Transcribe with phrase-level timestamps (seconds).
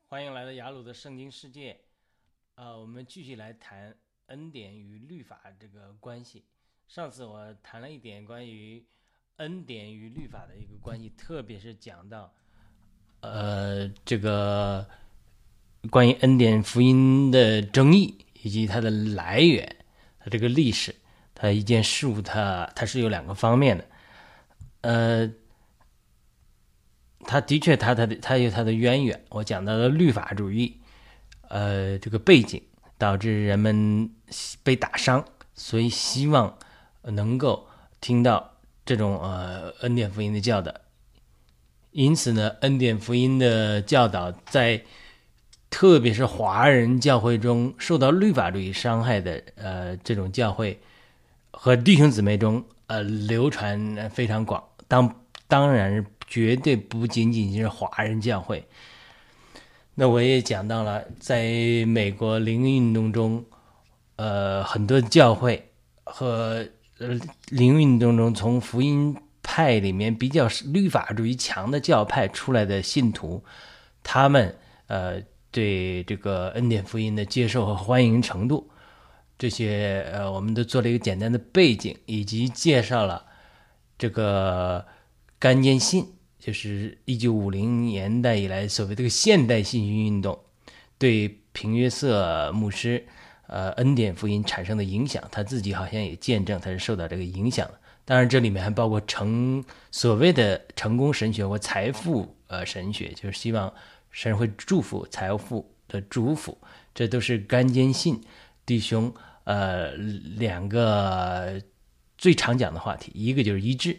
[0.08, 1.80] 欢迎来到雅鲁的圣经世界。
[2.56, 3.96] 呃，我们继续来谈
[4.26, 6.44] 恩典与律法这个关系。
[6.88, 8.84] 上次我谈了一点关于
[9.36, 12.34] 恩典与律法的一个关系，特别是讲到
[13.20, 14.86] 呃这个
[15.90, 19.76] 关于恩典福音的争议以及它的来源，
[20.18, 20.94] 它这个历史，
[21.34, 23.84] 它一件事物，它它是有两个方面的。
[24.82, 25.30] 呃。
[27.26, 29.22] 他的确，他他的他有他的渊源。
[29.28, 30.80] 我讲到的律法主义，
[31.48, 32.60] 呃，这个背景
[32.96, 34.10] 导致人们
[34.62, 35.22] 被打伤，
[35.54, 36.58] 所以希望
[37.02, 37.68] 能够
[38.00, 40.74] 听到这种呃恩典福音的教导。
[41.92, 44.82] 因此呢，恩典福音的教导在
[45.68, 50.80] 特别是华人教会中受到律法主义伤害的呃这种教会
[51.50, 54.62] 和弟兄姊妹中呃流传非常广。
[54.88, 55.14] 当
[55.46, 56.04] 当然。
[56.32, 58.64] 绝对不仅仅是华人教会。
[59.96, 61.42] 那我也讲到了，在
[61.88, 63.44] 美国灵运动中，
[64.14, 65.68] 呃，很多教会
[66.04, 66.64] 和
[66.98, 73.42] 呃灵运动中从福音派里面比较律法主义强的教派出来的信徒，
[74.02, 75.20] 他们呃
[75.50, 78.70] 对这个恩典福音的接受和欢迎程度，
[79.38, 83.24] 这些呃我们都做了一个简单的背景，以及介绍了
[83.98, 84.86] 这个
[85.38, 86.06] 干见信。
[86.38, 90.40] 就是一九五零年代以来所谓这个现代信息运动
[90.96, 93.06] 对平约瑟牧师
[93.46, 97.70] 呃恩典福音产生的影响，他自己好像也见证他是受到这个影响
[98.10, 103.72] 当然，这里面还包括成所谓的成功神学或财富呃神学，就是希望
[104.10, 106.58] 神会祝福财富的祝福，
[106.92, 108.20] 这都是甘坚信
[108.66, 111.62] 弟兄呃两个
[112.18, 113.96] 最常讲的话题，一个就是一致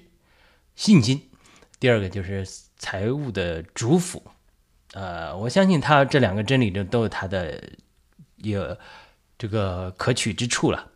[0.76, 1.30] 信心。
[1.80, 2.46] 第二个就是
[2.76, 4.22] 财务的主辅，
[4.92, 7.64] 呃，我相信他这两个真理中都有他的
[8.36, 8.78] 有
[9.38, 10.92] 这个可取之处了，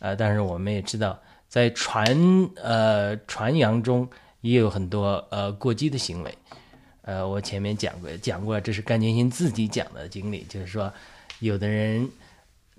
[0.00, 2.16] 呃，但是我们也知道，在传
[2.62, 4.08] 呃传扬中
[4.40, 6.38] 也有很多呃过激的行为，
[7.02, 10.92] 呃，我前面讲过讲过，这是甘建新自己讲的经历，就是说
[11.40, 12.10] 有的人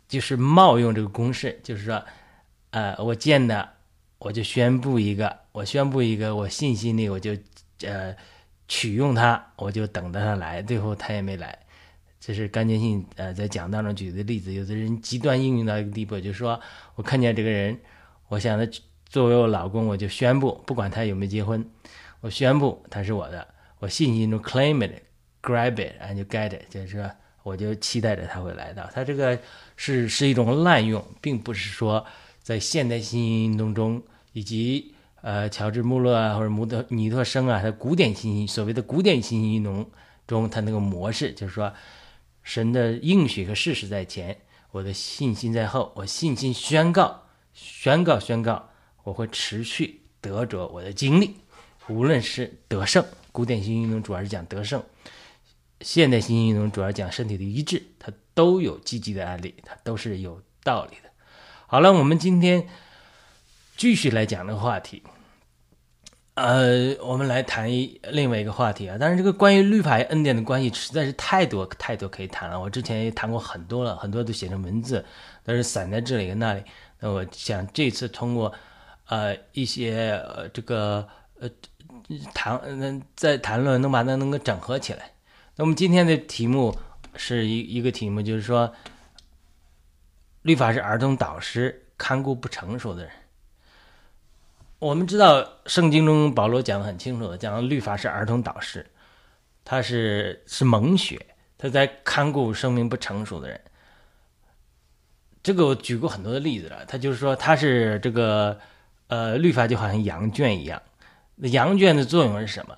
[0.07, 2.03] 就是冒用这个公式，就是说，
[2.72, 3.69] 呃，我见的。
[4.19, 7.38] 我就宣布一个，我宣布一个，我信息里我就，
[7.84, 8.16] 呃，
[8.67, 11.55] 取用他，我就等着他来，最后他也没来。
[12.19, 14.51] 这是甘建信呃在讲当中举的例子。
[14.51, 16.59] 有的人极端应用到一个地步，就是说
[16.95, 17.79] 我看见这个人，
[18.28, 18.72] 我想他
[19.08, 21.66] 作为我老公，我就宣布，不管他有没有结婚，
[22.22, 23.48] 我宣布他是我的，
[23.80, 27.10] 我信心中 claim it，grab it，and get it，就是说
[27.44, 28.90] 我就期待着他会来到。
[28.94, 29.38] 他这个
[29.76, 32.06] 是是一种滥用，并不是说。
[32.40, 34.02] 在现代新运动中，
[34.32, 39.86] 以及呃乔治穆勒啊或者穆特尼特生啊，他古典信息所谓的古典新运动
[40.26, 41.74] 中，他那个模式就是说，
[42.44, 44.38] 神的应许和事实在前，
[44.72, 47.24] 我的信心在后，我信心宣告，
[47.59, 48.69] 宣告，宣告，
[49.03, 51.35] 我会持续得着我的经历，
[51.88, 54.84] 无论是得胜，古典型运动主要是讲得胜，
[55.81, 61.09] 现代新运动主要讲身体的医治，它都有积极的案例，它都是有道理的。
[61.66, 62.67] 好了，我们今天
[63.75, 65.01] 继续来讲这个话题。
[66.35, 68.97] 呃，我们来谈一另外一个话题啊。
[69.00, 72.59] 但是这个关于律法与恩典的关系实在是太多太多可以谈了。
[72.59, 75.03] 我之前也谈过很多了，很多都写成文字，
[75.44, 76.62] 但是散在这里跟那里。
[77.00, 78.53] 那我想这次通过
[79.08, 81.08] 呃一些呃这个
[81.40, 81.50] 呃
[82.34, 85.12] 谈嗯在谈论能把它能够整合起来。
[85.56, 86.78] 那我们今天的题目
[87.16, 88.74] 是一一个题目，就是说。
[90.44, 93.12] 律法是儿童导师，看顾不成熟的人。
[94.79, 98.90] 我们知道圣经中保罗讲的很清楚的，讲律法是儿童导师，
[99.66, 101.20] 他是是蒙学，
[101.58, 103.59] 他在看顾生命不成熟的人。
[105.47, 108.59] 这个我举过很多的例子了，他就是说他是这个
[109.08, 110.82] 呃律法就好像羊圈一样，
[111.38, 112.78] 羊圈的作用是什么？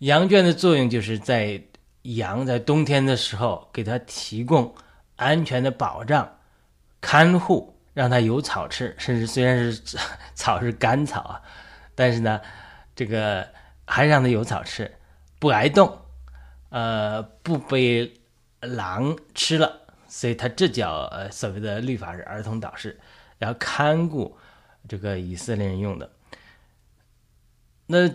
[0.00, 1.58] 羊圈的作用就是在
[2.02, 4.74] 羊在冬天的时候给它提供
[5.16, 6.30] 安全的保障。
[7.00, 9.82] 看护让它有草吃，甚至虽然是
[10.36, 11.40] 草是干草啊，
[11.94, 12.38] 但是呢，
[12.94, 13.48] 这个
[13.86, 14.92] 还让它有草吃，
[15.38, 15.98] 不挨冻，
[16.68, 18.12] 呃，不被
[18.60, 19.80] 狼吃了，
[20.14, 23.00] 所以它这叫呃所谓的律法是儿童导师，
[23.38, 24.36] 然后看顾
[24.86, 26.10] 这个以色列人用的。
[27.86, 28.06] 那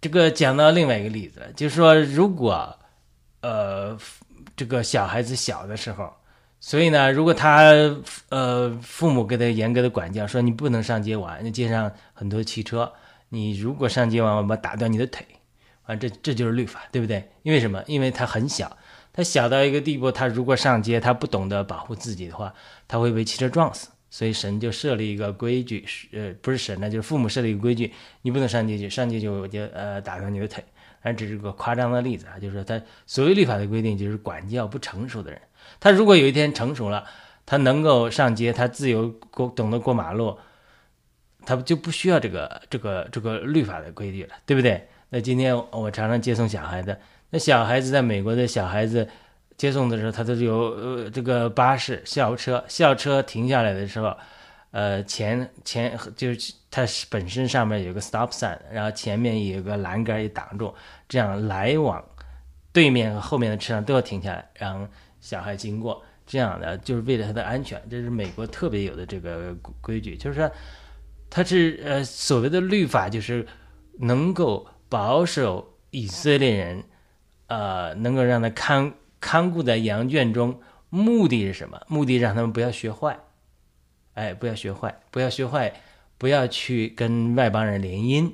[0.00, 2.74] 这个讲到另外一个例子，就是说，如果
[3.42, 3.98] 呃
[4.56, 6.10] 这个小孩子小的时候，
[6.60, 7.74] 所以呢，如果他
[8.30, 12.90] 呃父母给他严格的管教，说你不能上街玩，那街上很多汽车，
[13.28, 15.26] 你如果上街玩，我把打断你的腿，
[15.82, 17.30] 啊，这这就是律法，对不对？
[17.42, 17.84] 因为什么？
[17.86, 18.74] 因为他很小，
[19.14, 22.52] 他小到一个地步，他如果上街，他不懂得保护自己的话，
[22.86, 23.88] 他会被汽车撞死。
[24.10, 30.62] 所以神就设立一个规矩，呃，不是神呢，就是父母设立一个规矩，你不能上街去，上街就就呃打断你的腿。
[31.02, 35.40] 但只是个夸张的例子啊，就是说他所谓律法的规定，就是管教不成熟的人。
[35.80, 37.04] 他如果有一天成熟了，
[37.44, 40.38] 他能够上街，他自由过，懂得过马路，
[41.44, 44.86] 他就不需要这个这个这个律法的规矩了，对不对？
[45.10, 46.96] 那今天我常常接送小孩子，
[47.34, 49.08] 那小孩子在美国的小孩子。
[49.56, 54.12] 接送的时候，他都是有呃这个巴士校车，校车停下来的时候，
[54.72, 60.74] 呃前前就是它本身上面有个 stop sign，然后前面有个栏杆也挡住，
[61.08, 62.04] 这样来往
[62.72, 64.88] 对面和后面的车上都要停下来，让
[65.20, 70.50] 小孩经过，这样的就是为了他的安全，这是美国特别有的这个规矩，就是说
[71.30, 73.46] 它是呃所谓的律法，就是
[74.00, 76.82] 能够保守以色列人，
[77.46, 78.94] 呃能够让他看。
[79.20, 80.60] 看顾在羊圈中，
[80.90, 81.80] 目的是什么？
[81.88, 83.18] 目的让他们不要学坏，
[84.12, 85.80] 哎，不要学坏，不要学坏，
[86.18, 88.30] 不要去跟外邦人联姻。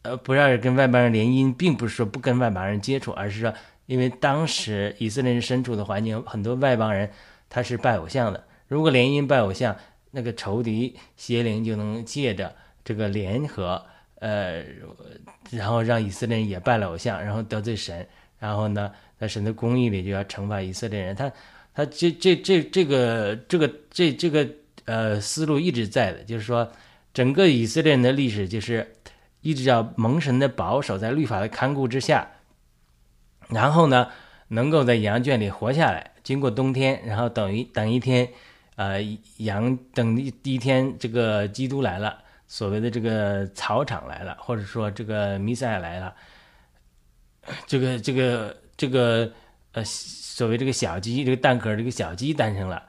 [0.00, 3.52] 呃，不要跟外邦人联姻，并不是说不跟外邦人接触，而是说，
[3.84, 7.10] 因为当时以色列人身处的环境，很多外邦人
[7.50, 8.42] 他是拜偶像的。
[8.66, 9.76] 如果联姻拜偶像，
[10.12, 13.84] 那个仇敌邪灵就能借着这个联合，
[14.22, 14.64] 呃，
[15.50, 18.06] 然后让以色列人也拜了偶像，然后得罪神。
[18.38, 21.14] 然后呢，在神的公义里就要惩罚以色列人。
[21.16, 21.28] 他，
[21.74, 24.48] 他这这这这个这个这这个
[24.84, 26.70] 呃思路一直在的，就是说，
[27.12, 28.94] 整个以色列人的历史就是
[29.40, 32.30] 一直要蒙神的保守，在律法的看顾之下，
[33.48, 34.08] 然后呢，
[34.48, 38.28] 能够在羊圈里活下来，经过冬天，然后等一等一天，
[38.76, 39.00] 呃，
[39.38, 42.22] 羊等一第一天，这个基督来了，
[42.52, 46.14] 所谓的这个草场来了，或者说这个弥赛亚来了。
[47.66, 49.32] 这个这个这个
[49.72, 52.82] 呃，所谓这个小鸡，这个蛋壳，这个小鸡诞生了，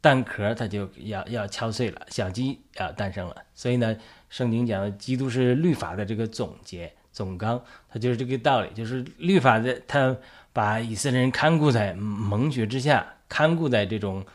[0.00, 3.36] 蛋壳它就要要敲碎了，小鸡要诞生了。
[3.54, 3.96] 所以呢，
[4.28, 10.16] 圣经讲的基督是律法的这个总结总纲，它就是这个道理，就是律法的，它
[10.52, 14.26] 把以色列人看顾在蒙血之下，看顾在这种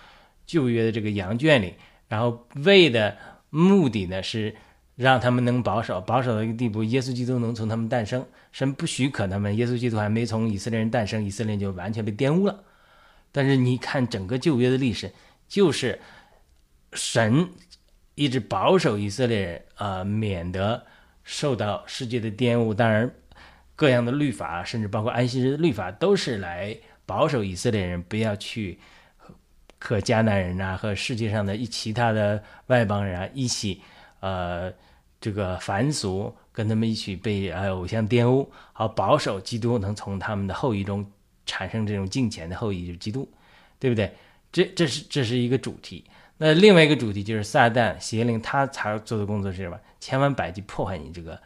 [0.45, 1.75] 旧约的这个羊圈里，
[2.07, 3.17] 然后为的
[3.51, 4.55] 目的呢是。
[4.97, 8.23] 让他们能保守，保守到一个地步，耶稣基督能从他们诞生。
[8.51, 12.63] 神不许可他们，耶稣基督还没从以色列人诞生，以色列就完全被玷污了。
[13.31, 15.11] 但是你看整个旧约的历史，
[15.47, 15.99] 就是
[16.93, 17.49] 神
[18.13, 20.85] 一直保守以色列人啊，免得
[21.23, 22.71] 受到世界的玷污。
[22.71, 23.09] 当然，
[23.75, 26.77] 各样的律法，甚至包括安息日的律法，都是来
[27.07, 28.77] 保守以色列人不要去
[29.81, 33.81] 和迦南人啊，和世界上的一其他的外邦人啊一起，
[34.21, 34.71] 呃。
[35.23, 41.05] 这个凡俗跟他们一起被呃偶像玷污，好保守基督能从他们的后裔中
[41.45, 43.31] 产生这种敬虔的后裔，就是基督，
[43.77, 44.11] 对不对？
[44.51, 46.03] 这这是这是一个主题。
[46.37, 49.79] 那另外一个主题就是撒旦邪灵他才做的工作是什么？
[49.99, 51.39] 千方百计破坏你这个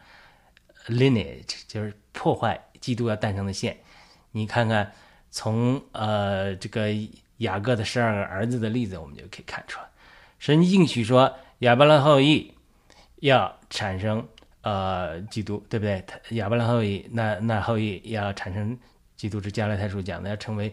[0.88, 3.76] lineage，就是破坏基督要诞生的线。
[4.30, 4.90] 你看看
[5.30, 6.88] 从呃这个
[7.38, 9.86] 雅各的十二个儿子的例子，我们就可以看出来，
[10.38, 12.52] 神应许说亚伯拉后裔。
[13.20, 14.28] 要产生
[14.60, 16.04] 呃基督，对不对？
[16.36, 18.78] 亚伯拉后裔，那那后裔要产生
[19.16, 20.72] 基督，是加拉太书讲的，要成为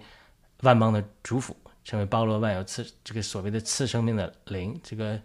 [0.60, 1.56] 万邦的主辅，
[1.86, 5.18] 成为包罗万有次这个所谓的次生命的灵，这个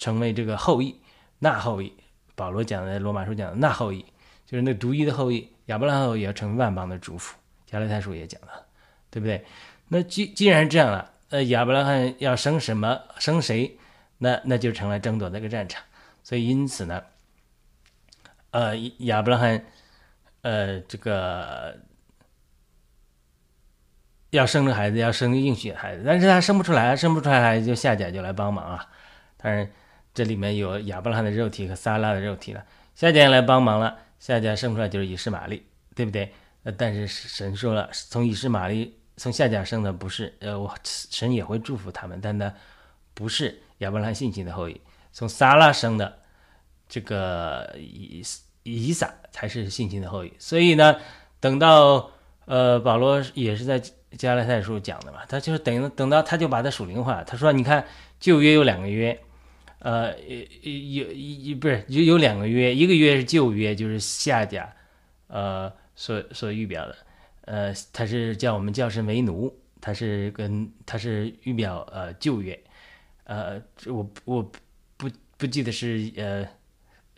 [0.00, 1.00] 成为这个后裔，
[1.38, 1.92] 那后裔，
[2.34, 4.04] 保罗讲的罗马书讲的那后裔，
[4.44, 8.65] 就是那独一的后裔，亚伯拉后裔要成为万邦的主辅，加拉太书也讲了，
[9.10, 9.44] 对不对？
[9.88, 13.00] 那既既然这样了，呃，亚伯拉罕要生什么？
[13.18, 13.78] 生谁？
[14.18, 15.82] 那那就成了争夺那个战场，
[16.22, 17.02] 所以因此呢，
[18.50, 19.64] 呃，亚伯拉罕，
[20.40, 21.78] 呃，这个
[24.30, 28.88] 要生个孩子，要生个应许的孩子，但是他生不出来，生不出来，孩子就夏甲就来帮忙啊。
[29.36, 29.70] 当然，
[30.14, 36.32] 这里面有亚伯拉罕的肉体和撒拉的肉体了，夏甲来帮忙了，夏甲生出来就是以实玛利，对不对？
[36.72, 42.52] 但是神说了，从以实玛利从夏甲生的不是，呃，我神也会祝福他们，但呢，
[43.14, 43.62] 不是。
[43.80, 44.80] 亚伯拉罕信心的后裔，
[45.12, 46.20] 从撒拉生的
[46.88, 48.24] 这个以
[48.62, 50.32] 以撒才是信心的后裔。
[50.38, 50.96] 所以呢，
[51.40, 52.10] 等到
[52.46, 53.78] 呃保罗也是在
[54.16, 57.22] 加拉太书讲的嘛，他就是等等到他就把它属灵化。
[57.24, 57.84] 他说：“你看
[58.18, 59.20] 旧约有两个约，
[59.80, 60.18] 呃，
[60.62, 64.74] 有一不是有有两个约，一个约是旧约，就是夏甲，
[65.26, 66.96] 呃，所所预表的，
[67.46, 72.56] 呃，他是叫我们叫声为奴，他是跟他是预表呃旧约，
[73.24, 74.52] 呃，我我
[74.96, 76.46] 不不记得是呃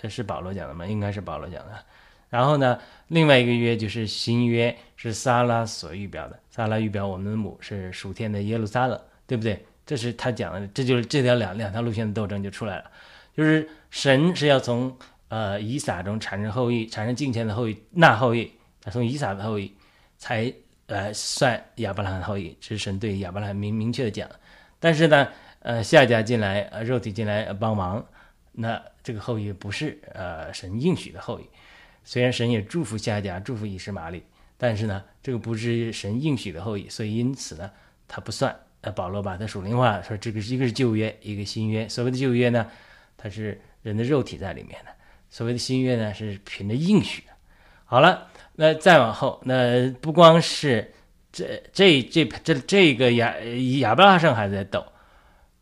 [0.09, 0.87] 是保罗讲的吗？
[0.87, 1.85] 应该是保罗讲的。
[2.31, 9.65] 然后呢，另外一个约就是新约，是撒拉所预表的，撒拉预表我们的母是属天的耶路撒冷，对不对？
[9.87, 12.91] 这是他讲的，这就是这条两两条路线的斗争就出来了，
[13.35, 14.95] 就是神是要从
[15.29, 18.53] 呃以撒中产生后裔，产生敬虔的后裔，那后裔，
[18.91, 19.75] 从以撒的后裔
[20.17, 20.53] 才
[20.87, 24.29] 呃算亚伯拉罕后裔，这是神对亚伯拉罕明明确的讲。
[24.81, 25.29] 但是呢，
[25.61, 28.05] 呃夏家进来，呃肉体进来帮忙，
[28.53, 31.45] 那这个后裔不是呃神应许的后裔，
[32.05, 34.23] 虽然神也祝福夏家，祝福以实玛利，
[34.57, 37.71] 但是呢，这个不是神应许的后裔，所以因此呢，
[38.07, 38.55] 他不算。
[38.81, 41.89] 呃，保罗把他属灵化，说这个是一个是旧约，一个新约。
[41.89, 42.65] 所谓的旧约呢，
[43.17, 44.93] 它是人的肉体在里面的；
[45.29, 47.25] 所谓的新约呢，是凭着应许。
[47.91, 50.93] 好了，那再往后，那不光是
[51.33, 53.35] 这这这这这个亚
[53.81, 54.85] 亚伯拉生还在斗，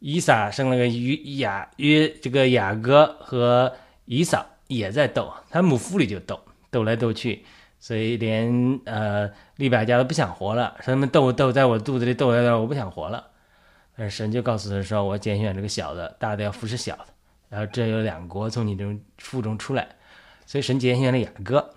[0.01, 3.73] 以撒生了个约雅约，这个雅各和
[4.07, 7.45] 以扫也在斗，他母腹里就斗，斗来斗去。
[7.79, 13.25] 所以连呃利百加都不想活了，说他们斗斗在我肚子里斗在那，我不想活了。
[13.97, 17.07] 但是神就告诉他说：“我拣选这个小的，大的要服侍小的。
[17.49, 19.87] 然后这有两国从你这种腹中出来，
[20.45, 21.75] 所以神拣选了雅各。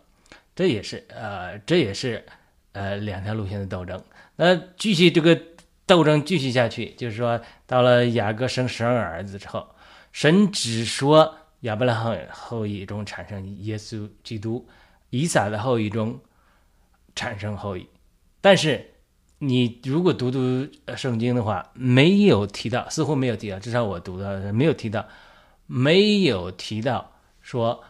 [0.59, 2.25] 这也是呃这也是
[2.73, 4.03] 呃两条路线的斗争。
[4.35, 5.41] 那继续这个
[5.85, 9.69] 斗争继续下去，就是说到了雅各生十二个儿子之后，
[10.11, 14.67] 神只说亚伯拉罕后裔中产生耶稣基督。”
[15.11, 16.19] 以撒的后裔中
[17.15, 17.87] 产生后裔，
[18.41, 18.91] 但是
[19.37, 25.07] 你如果读读圣经的话，没有提到，似乎没有提到，至少我读到没有提到，
[25.67, 27.81] 没有提到说，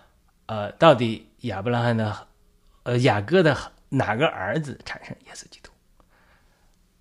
[0.46, 2.28] 呃，到底亚伯拉罕的，
[2.84, 3.56] 呃，雅各的
[3.90, 5.70] 哪个儿子产生耶稣基督？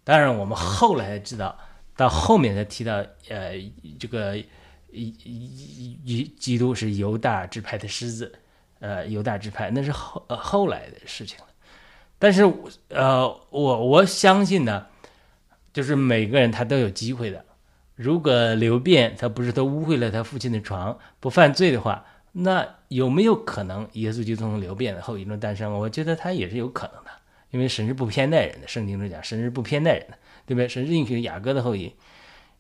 [0.05, 1.59] 当然，我们后来知道，
[1.97, 3.53] 到后面才提到，呃，
[3.99, 4.47] 这个一
[4.93, 8.33] 一一基督是犹大支派的狮子。
[8.81, 11.47] 呃，犹大支派那是后呃后来的事情了，
[12.17, 12.45] 但是
[12.91, 14.87] 呃，我我相信呢，
[15.73, 17.45] 就是每个人他都有机会的。
[17.97, 25.73] 如果刘辩他不是他污秽了他父亲的床，不犯罪的话，那有没有可能耶稣就从刘辩的后裔中诞生？
[25.73, 27.11] 我觉得他也是有可能的，
[27.51, 30.69] 因为神是不偏待人的，圣经中讲神是不偏待人的，对不对？
[30.69, 31.95] 神是允许雅各的后裔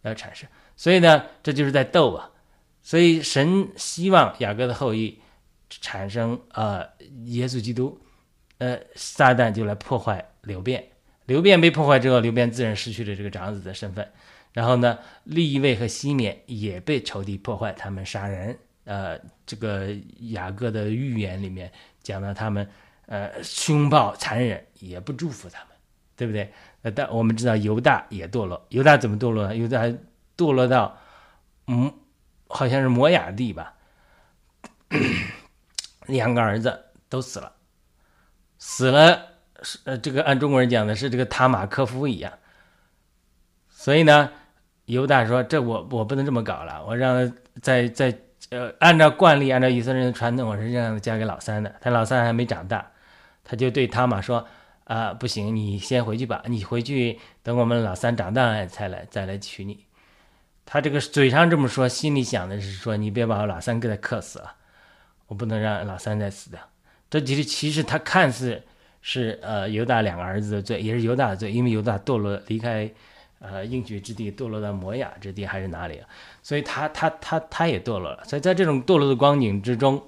[0.02, 2.30] 要产生，所以呢，这就是在斗啊。
[2.82, 5.20] 所以神希望雅各的后裔。
[5.82, 6.78] 产生呃，
[7.26, 8.00] 耶稣基督，
[8.56, 10.82] 呃，撒旦就来破坏流变，
[11.26, 14.10] 流变被破坏之后，流变自然失去了这个长子的身份。
[14.54, 18.58] 然后呢，利位和西缅也被仇敌破坏，他们杀人。
[18.88, 19.94] 呃，这个
[20.30, 21.70] 雅各的预言里面
[22.02, 22.66] 讲到他们
[23.04, 25.68] 呃凶暴残忍，也不祝福他们，
[26.16, 26.50] 对不对？
[26.80, 29.54] 呃，但我们知道犹大也堕落，犹大怎么堕落呢？
[29.54, 29.84] 犹大
[30.38, 30.98] 堕落到
[31.66, 31.92] 嗯，
[32.48, 33.74] 好像是摩雅地吧。
[36.06, 37.52] 两个儿子都死了，
[38.56, 42.32] 死了是呃，这个按中国人讲的是这个塔马科夫一样。
[43.68, 44.30] 所以呢，
[44.86, 47.30] 犹大说：“这我我不能这么搞了，我让
[47.60, 48.18] 在在
[48.50, 51.74] 呃，按照惯例，按照以色列人的传统，我是让嫁给老三的。
[51.80, 52.90] 他老三还没长大，
[53.44, 54.46] 他就对塔马说：
[54.84, 59.84] 啊，不行，你先回去吧，你回去等我们老三长大才来再来娶你。
[60.64, 64.54] 他这个嘴上这么说，心里想的是说：你别把我老三给他克死了。”
[65.28, 66.58] 我不能让老三再死掉，
[67.10, 68.62] 这其实其实他看似
[69.02, 72.90] 是呃犹大两个儿子的罪，也是犹大的罪，因为犹大堕落离开
[73.38, 76.00] 呃应许之地，堕落到摩亚之地还是哪里？
[76.48, 78.24] 所以他他他他也堕落了。
[78.24, 80.02] 所以在这种堕落的光景之中，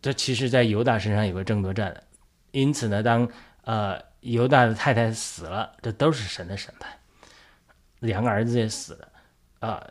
[0.00, 2.04] 这其实在犹大身上有个争夺战。
[2.52, 3.28] 因此呢，当
[3.64, 6.96] 呃犹大的太太死了，这都是神的审判，
[7.98, 9.08] 两个儿子也死了
[9.58, 9.84] 啊，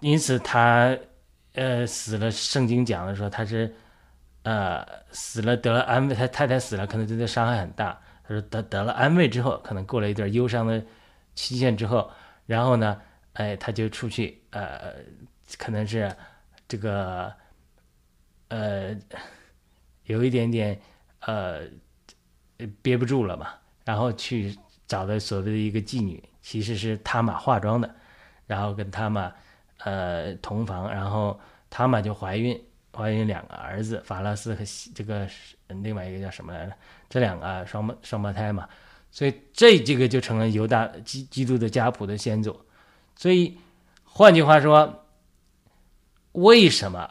[0.00, 0.94] 因此他。
[1.54, 2.30] 呃，死了。
[2.30, 3.74] 圣经讲的说他是，
[4.42, 6.14] 呃，死了得了安慰。
[6.14, 7.98] 他太太死了，可能对他伤害很大。
[8.22, 10.84] 他说得得了安慰之后，可能过了一段忧伤的
[11.34, 12.10] 期限之后，
[12.44, 13.00] 然后呢，
[13.36, 14.94] 哎，他就出去，呃，
[15.56, 16.14] 可能是
[16.68, 17.32] 这个，
[18.48, 18.94] 呃，
[20.04, 20.78] 有一点点，
[21.20, 21.62] 呃，
[22.82, 24.54] 憋不住了嘛，然后去
[24.86, 27.94] 找的所谓的一个妓女，其实是他玛化妆的，
[28.46, 29.32] 然后跟他玛。
[29.80, 31.38] 呃，同房，然后
[31.68, 32.58] 他玛就怀孕，
[32.94, 34.64] 怀孕两个儿子，法拉斯和
[34.94, 35.28] 这个
[35.68, 36.72] 另外一个叫什么来着？
[37.10, 38.66] 这两个双胞双胞胎嘛，
[39.10, 42.58] 所以这这个就成了犹大基基督的家谱的先祖。
[43.16, 43.58] 所以
[44.04, 45.04] 换句话说，
[46.32, 47.10] 为什么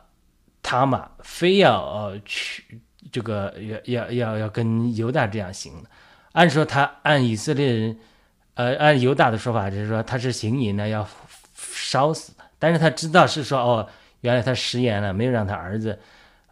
[0.62, 2.80] 他玛非要呃去
[3.12, 3.54] 这个
[3.86, 5.90] 要要要要跟犹大这样行呢？
[6.34, 7.98] 按说他按以色列人，
[8.54, 11.08] 呃，按犹大的说法就是说他是行淫呢，要
[11.54, 12.44] 烧死的。
[12.60, 13.88] 但是他知道是说哦，
[14.22, 15.98] 原来他食言了，没有让他儿子，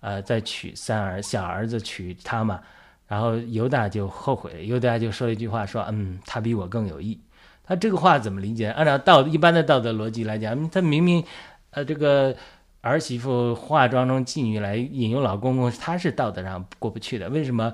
[0.01, 2.61] 呃，再娶三儿小儿子娶他嘛。
[3.07, 7.19] 然后犹大就后悔了，犹大就说了一句话说，嗯，他比我更有义。
[7.65, 8.67] 他这个话怎么理解？
[8.67, 11.23] 按照道一般的道德逻辑来讲，他明明，
[11.69, 12.35] 呃，这个
[12.81, 17.29] 儿媳妇化妆成妓女来引诱老公公，他是道德上过不去的。
[17.29, 17.73] 为什么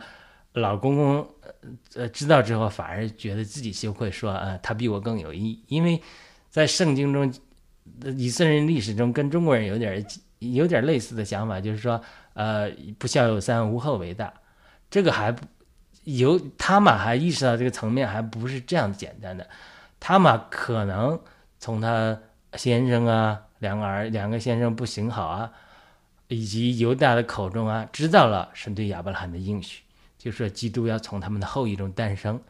[0.54, 1.28] 老公公
[1.96, 5.64] 呃知道之后反而觉得自己羞愧，说啊，他比我更有意义？
[5.68, 6.00] 因为
[6.50, 7.34] 在圣经中，
[8.16, 10.06] 以色列人历史中跟中国人有点
[10.38, 12.00] 有点类似的想法，就是说，
[12.34, 14.32] 呃，不孝有三，无后为大。
[14.92, 15.46] 这个还不
[16.04, 16.96] 有他们？
[16.96, 19.48] 还意识到这个层面还不是这样简单的。
[20.00, 21.20] 他嘛可能
[21.60, 22.18] 从他
[22.54, 25.52] 先生啊，两个儿两个先生不行好啊，
[26.28, 29.84] 以及犹大的口中啊，知道了神对亚伯拉罕的应许，
[30.18, 32.42] 就说基督要从他们的后裔中诞生。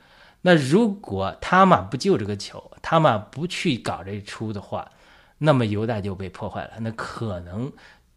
[0.41, 4.89] 那如果他嘛不救这个球，他嘛不去搞这出的话，
[5.37, 6.73] 那么犹大就被破坏了。
[6.79, 7.69] 那可能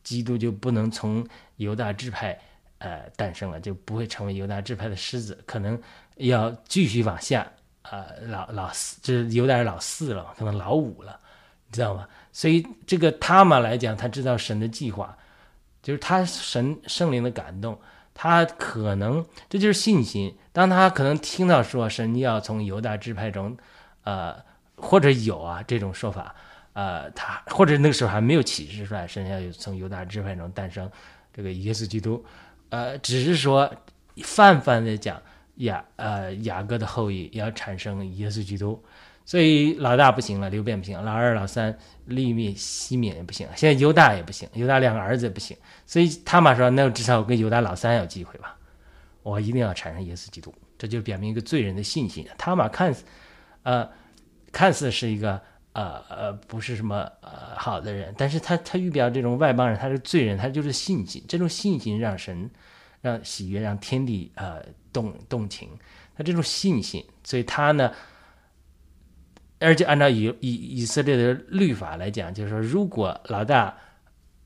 [0.04, 2.38] 基督就不能从犹大支派
[2.78, 5.80] 呃诞生了，就不会成为犹大支派的狮子，可能
[6.16, 7.44] 要继续往下。
[7.82, 11.18] 呃，老老四就是有点老四了，可能老五了，
[11.66, 12.06] 你知道吗？
[12.32, 15.16] 所以这个他嘛来讲，他知道神的计划，
[15.82, 17.78] 就是他神圣灵的感动，
[18.14, 20.34] 他可能这就是信心。
[20.52, 23.56] 当他可能听到说神要从犹大支派中，
[24.04, 24.36] 呃，
[24.76, 26.34] 或者有啊这种说法，
[26.74, 30.90] 呃，他或者那个时候还没有启示出来，神要从犹大支派中诞生
[31.34, 32.24] 这个耶稣基督，
[32.70, 33.70] 呃，只是说
[34.22, 35.20] 泛泛的讲。
[35.56, 38.82] 雅呃雅各的后裔要产生耶稣基督，
[39.24, 45.56] 所以老大不行了，刘辩不行，老二老三利密西缅也不行，现在犹大也不行，犹大两个儿子也不行，
[45.86, 48.56] 所以他妈说，那至少我跟犹大老三有机会吧，
[49.22, 52.26] 我一定要产生耶稣基督，这就表明一个罪人的信心。
[52.38, 53.04] 他妈看似
[53.62, 53.88] 呃
[54.50, 55.40] 看似是一个
[55.74, 62.50] 呃呃不是什么呃好的人，但是他他预表这种外邦人，他是罪人，他就是信心，这种信心让神
[63.02, 64.64] 让喜悦，让天地呃。
[64.92, 65.68] 动动情，
[66.16, 67.90] 他这种信心，所以他呢，
[69.58, 73.76] 而且按照以以以色列的律法来讲，就是说，如果老大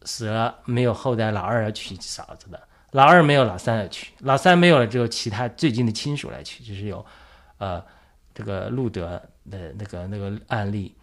[0.03, 2.59] 死了没有后代，老二要娶嫂子的；
[2.93, 6.63] 老二没有，老三要娶；老三没有了，只有其他最近的亲属来娶。
[6.63, 7.05] 就是有，
[7.59, 7.85] 呃，
[8.33, 10.95] 这个路德的那个那个案例，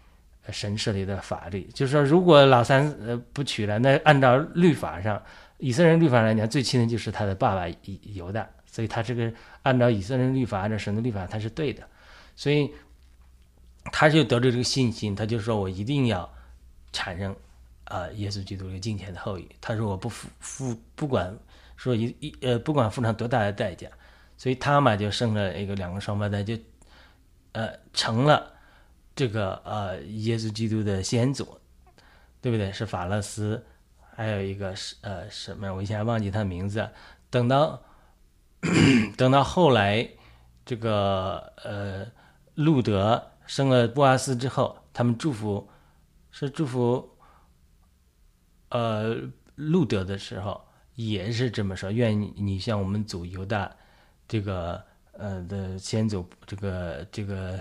[0.50, 5.22] 神设立的法律，就是说，如果老三呃不娶了，那按照律法上，
[5.58, 7.66] 以色列律法来讲，最亲的就是他的爸爸
[8.14, 8.48] 犹大。
[8.74, 9.32] 所以他这个
[9.62, 11.88] 按照以色列律法，按照神的律法，他是对的，
[12.36, 12.74] 所以
[13.92, 16.28] 他就得着这个信心，他就说我一定要
[16.92, 17.36] 产生
[17.84, 19.48] 啊耶稣基督这个金钱的后裔。
[19.62, 21.38] 他说我不付付不管
[21.76, 23.88] 说一一呃不管付上多大的代价，
[24.38, 26.58] 所以他嘛就生了一个两个双胞胎，就
[27.52, 28.54] 呃成了
[29.16, 31.60] 这个呃耶稣基督的先祖，
[32.42, 32.72] 对不对？
[32.72, 33.64] 是法勒斯，
[34.16, 35.72] 还有一个是呃什么？
[35.72, 36.90] 我一下忘记他名字。
[37.30, 37.80] 等到。
[39.18, 40.08] 等到后来，
[40.66, 42.06] 这个呃，
[42.56, 45.70] 路德生了布阿斯之后，他们祝福
[46.32, 47.18] 是祝福
[48.70, 49.16] 呃
[49.56, 53.76] 路德的时候，也是这么说：愿你像我们祖犹大
[54.28, 57.60] 这个呃的先祖，这个这个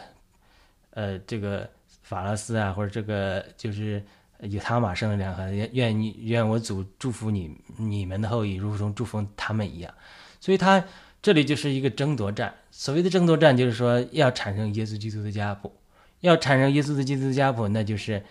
[0.91, 1.69] 呃这个
[2.03, 4.05] 法拉斯啊，或者这个就是
[4.43, 9.95] 以他马生了两孩子，愿你愿我祖祝福你你们的后裔，如同祝福他们一样。
[10.41, 10.85] 所以，他
[11.23, 12.53] 这里就是一个争夺战。
[12.71, 15.73] 所谓的争夺战，就是说要产生耶稣基督的家谱，
[16.21, 18.25] 要产生耶稣的基督的家谱，那就是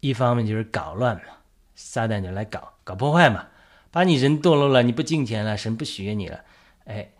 [0.00, 1.22] 一方面就是搞乱嘛，
[1.74, 3.48] 撒旦就来搞搞破坏嘛，
[3.90, 6.40] 把你人堕落了，你不敬虔了，神不许悦你了，
[6.84, 7.10] 哎，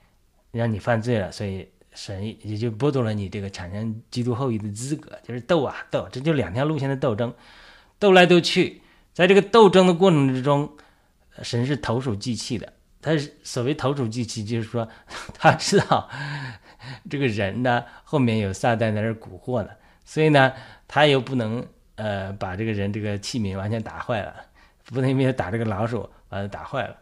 [0.53, 7.35] 让你犯罪了，所以神也就剥夺了你这个产生基督后裔的资格，就是斗啊斗，这就两条路线的斗争，
[8.01, 8.83] 斗来斗去，
[9.13, 10.69] 在这个斗争的过程之中，
[11.43, 12.73] 神是投鼠忌器的。
[13.03, 14.89] 他所谓投鼠忌器，就是说
[15.39, 16.09] 他知道
[17.09, 19.71] 这个人呢后面有撒旦在那蛊惑呢，
[20.05, 20.53] 所以呢
[20.89, 24.35] 他又不能呃把这个人这个器皿完全打坏了，
[24.87, 26.97] 不能因为他打这个老鼠把它打坏了，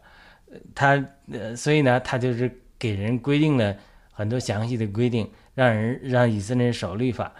[0.73, 3.75] 他呃所以呢他就是给人规定了
[4.11, 7.33] 很多详细的规定，让人让以色列人守律法，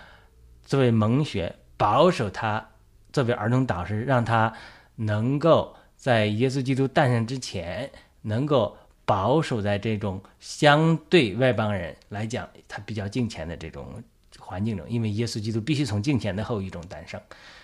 [0.65, 2.68] 作为蒙学保守他，
[3.11, 4.53] 作为儿童导师，让他
[4.95, 7.89] 能够在耶稣基督诞生之前。
[8.21, 14.03] 能够保守在这种相对外邦人来讲，他比较敬虔的这种
[14.37, 17.19] 环境中，因为耶稣基督必须从敬虔的后裔中诞生，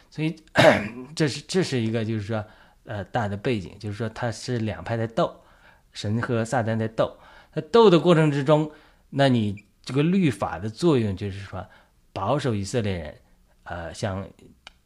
[0.10, 0.34] 所以
[1.14, 2.44] 这是这是一个就是说
[2.86, 5.42] 呃大的背景，就是说他是两派在斗，
[5.92, 7.18] 神和撒旦在斗。
[7.54, 8.72] 在斗的过程之中，
[9.10, 11.68] 那你这个律法的作用就是说
[12.14, 13.16] 保守以色列人，
[13.64, 14.26] 呃，像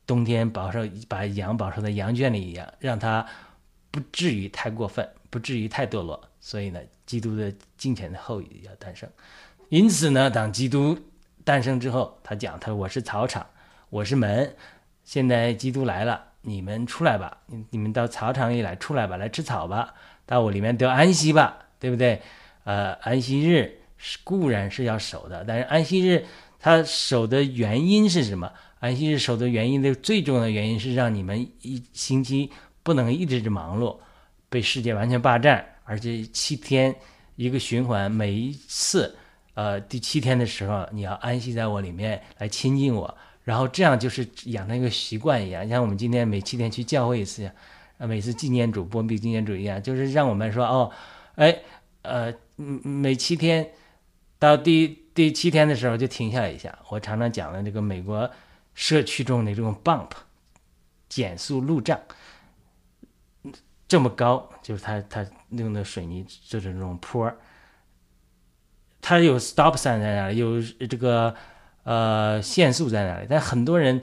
[0.09, 3.23] 冬天保守把羊保守在羊圈里一样，让它
[3.91, 6.19] 不至于太过分，不至于太堕落。
[6.39, 9.07] 所以呢，基督的金钱的后裔要诞生。
[9.67, 10.97] 因此呢，当基督
[11.43, 13.45] 诞生之后，他讲：“他说我是草场，
[13.91, 14.55] 我是门。
[15.03, 19.93] 现在基督来了，你们出来吧，你你们到草场里来，出来吧，来吃草吧，
[20.25, 22.19] 到我里面得安息吧，对不对？
[22.63, 26.25] 呃，安息日是固然是要守的，但是安息日
[26.59, 28.51] 他守的原因是什么？
[28.79, 32.49] 安息日守的原因的最重要的原因是让你们一星期
[32.83, 33.97] 不能一直忙碌，
[34.49, 36.95] 被世界完全霸占，而且七天
[37.35, 39.15] 一个循环，每一次。”
[39.55, 47.51] 呃，第七天的时候，你要安息在我里面来亲近我，然后这样就是养成一个习惯一样，像我们今天每七天去教会一次，
[47.97, 50.89] 呃，每次纪念主、波比纪念主一样，就是让我们说哦，
[51.35, 51.53] 哎，
[52.03, 53.67] 呃，每七天
[54.37, 56.79] 到第第七天的时候就停下来一下。
[56.87, 58.31] 我常常讲的这个美国
[58.79, 60.09] 社区中的这种 bump
[61.09, 61.99] 减速路障，
[63.89, 67.29] 这么高，就是他他用的水泥做的这种坡。
[69.01, 71.35] 它有 stop sign 在那里，有这个
[71.83, 74.01] 呃限速在那里，但很多人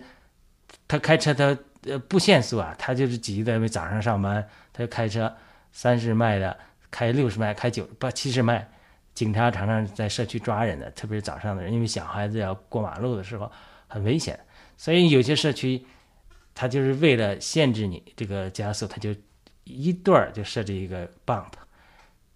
[0.86, 5.34] 他开车他呃不限速啊，他就是急的，因为早上上班，他就开车
[5.72, 6.54] 三十迈的，
[6.90, 8.68] 开六十迈，开九不七十迈，
[9.14, 13.50] 警察常常在社区抓人的，特别是早上的人，因为小孩子要过马路的时候
[13.86, 14.38] 很危险，
[14.76, 15.84] 所以有些社区
[16.54, 19.14] 它就是为了限制你这个加速，它就
[19.64, 21.52] 一段就设置一个 bump，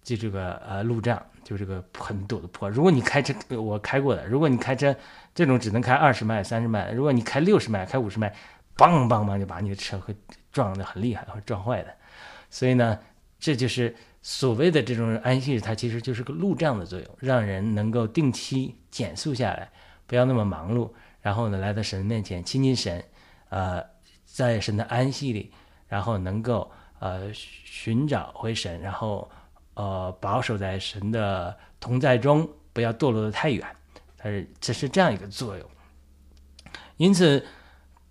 [0.03, 1.23] 就这个呃路障。
[1.43, 4.95] 就这个很陡的坡，如果你开车，我开过的，如果你开车
[5.33, 8.29] 这种只能开二十迈、三十迈，如果你开六十迈、开五十迈，
[8.77, 10.15] 梆梆梆就把你的车会
[10.51, 11.91] 撞得很厉害，会撞坏的。
[12.51, 12.97] 所以呢，
[13.39, 19.71] 这就是所谓的这种安息日，它其实就是个路障的作用，让人能够定期减速下来，
[20.05, 20.91] 不要那么忙碌，
[21.21, 23.03] 然后呢来到神面前亲近神，
[23.49, 23.83] 呃，
[24.25, 25.51] 在神的安息里，
[25.87, 29.29] 然后能够呃寻找回神，然后。
[29.73, 33.65] 呃，保守在神的同在中，不要堕落的太远，
[34.17, 35.65] 它是这是这样一个作用。
[36.97, 37.43] 因此，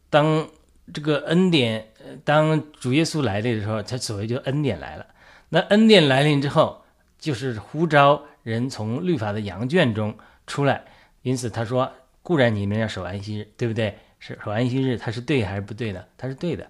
[0.09, 0.49] 当
[0.93, 1.93] 这个恩典，
[2.25, 5.07] 当主耶稣来临的时候，他所谓就恩典来了。
[5.51, 6.83] 那恩典来临之后，
[7.19, 10.87] 就是呼召人从律法的羊圈中出来。
[11.21, 13.99] 因此他说：“固然你们要守安息日，对不对？
[14.19, 16.07] 是守安息日，他是对还是不对的？
[16.19, 16.67] 他是对的。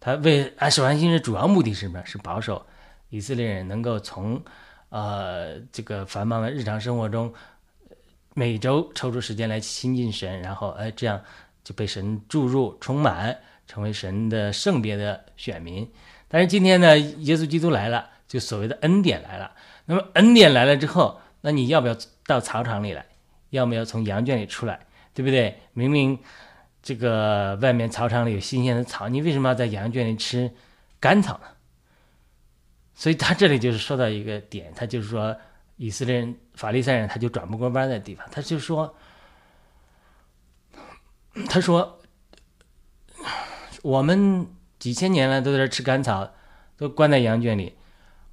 [0.00, 2.04] 他为啊守安息日主要目的是什么？
[2.04, 2.64] 是保守。”
[3.10, 4.42] 以色列人能够从，
[4.90, 7.32] 呃，这个繁忙的日常生活中，
[8.34, 11.22] 每周抽出时间来亲近神，然后，哎，这样
[11.64, 15.90] 就被神注入、充满，成为神的圣别的选民。
[16.28, 19.52] 但是今天呢，耶稣基督来了，就所谓的恩典来了。
[19.86, 23.06] 那么恩典来了之后，那你要不要到草场里来？
[23.48, 24.80] 要不要从羊圈里出来？
[25.18, 25.58] 对不对？
[25.72, 26.16] 明明
[26.80, 30.48] 这个外面草场里有新鲜的草，你为什么要在羊圈里吃
[31.00, 31.48] 干草呢？
[32.94, 35.36] 所以他这里就是说到一个点，他就是说
[35.74, 38.96] 以色列人、法利赛人他就转不过弯的地方，他就说，
[41.48, 42.00] 他说，
[43.82, 44.46] 我们
[44.78, 46.30] 几千年了都在这吃干草，
[46.76, 47.74] 都关在羊圈里。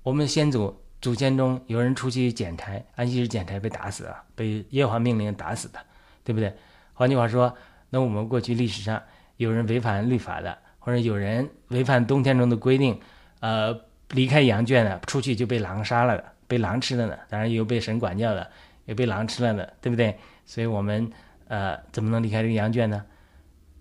[0.03, 5.79] 我们先祖祖先中有人出去捡柴，安息日捡柴被打死了，被耶和华命令打死的，
[6.23, 6.55] 对不对？
[6.95, 7.55] 换句话说，
[7.91, 8.99] 那我们过去历史上
[9.37, 12.99] 有人违反律法的，或者有人违反冬天中的规定，
[13.41, 13.79] 呃。
[14.09, 17.17] 离开羊圈呢，出去就被狼杀了的，被狼吃了呢。
[17.27, 18.47] 当然也有被神管教的，
[18.85, 20.15] 也被狼吃了的，对不对？
[20.45, 21.11] 所以我们
[21.47, 23.03] 呃，怎么能离开这个羊圈呢？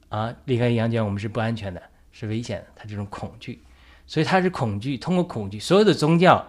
[0.08, 2.66] 啊，离开羊圈我们是不安全的，是危险的。
[2.74, 3.62] 他这种恐惧，
[4.06, 6.48] 所以他是恐惧，通过恐惧，所有的宗教，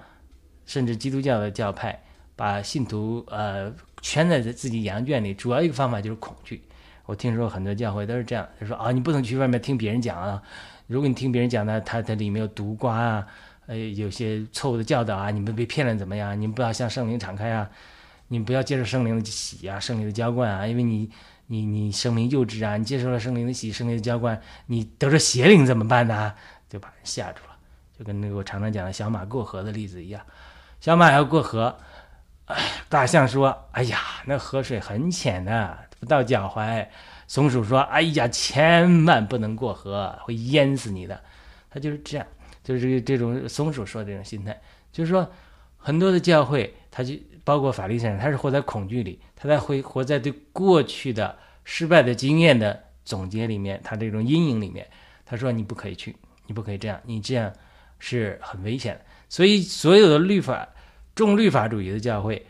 [0.66, 2.02] 甚至基督教的教派，
[2.38, 3.74] 把信徒呃
[4.06, 6.62] 圈在自己羊圈里，主要一个方法就是恐惧。
[7.08, 10.40] 我听说很多教会都是这样，他说啊，你不能去外面听别人讲啊，
[10.86, 13.28] 如果你听别人讲呢，他他里面有毒瓜啊。
[13.66, 16.40] 呃，有些错误的教导啊，你们被骗了怎么样？
[16.40, 17.68] 你们不要向圣灵敞开啊，
[18.28, 21.10] 你们不要接受圣灵的洗啊，圣灵的浇灌啊，因为你
[21.48, 26.32] 你你生命幼稚啊，你接受了圣灵的洗，圣灵的浇灌，你得着邪灵怎么办呢？
[26.70, 27.58] 就把人吓住了，
[27.98, 30.22] 就跟那个我常常讲的小马过河的例子一样，
[30.80, 31.76] 小马要过河，
[32.90, 36.88] 大象说：“哎呀，那河水很浅的，不到脚踝。”
[37.28, 41.20] 松鼠说：“哎呀，千万不能过河，会淹死你的。”
[41.70, 42.26] 他就是这样。
[42.64, 44.60] 就是这种松鼠说的这种心态，
[44.92, 45.32] 就是说
[45.78, 54.88] 很多的教会，他就包括法律上，他是活在恐惧里，他在会活在对过去的失败的经验的总结里面，他这种阴影里面，
[55.28, 56.16] 他说你不可以去，
[56.48, 57.54] 你不可以这样，你这样
[58.00, 59.02] 是很危险的。
[59.30, 60.68] 所以所有的律法
[61.16, 62.46] 重律法主义的教会，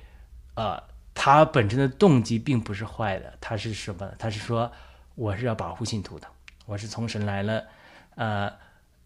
[0.55, 4.11] 啊，它本身的动机并不是坏的，它是什么？
[4.17, 4.71] 它是说
[5.13, 6.27] 我是要保护信徒的，
[6.65, 7.63] 我是从神来了，
[8.15, 8.51] 呃，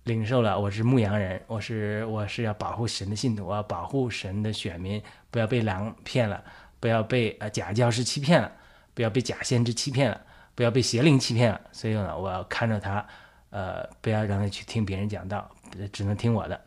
[0.06, 6.42] 领受了，我是牧羊人，我是我是要保护神的信徒，我要保护神的选民，不要被狼骗了，
[6.80, 8.50] 不要被呃假教师欺骗了，
[8.94, 10.22] 不要被假先知欺骗了，
[10.56, 11.60] 不要被邪灵欺骗了。
[11.74, 13.06] 所以呢，我要看着他，
[13.50, 15.52] 呃，不要让他去听别人讲道，
[15.92, 16.60] 只能听我的。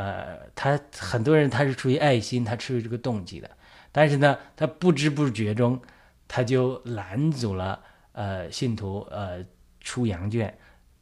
[0.00, 3.50] 呃，他很多人他是出于爱心，他出于这个动机的，
[3.92, 5.78] 但是呢，他不知不觉中，
[6.26, 7.78] 他就拦阻了
[8.12, 9.44] 呃信徒呃
[9.82, 10.56] 出羊圈，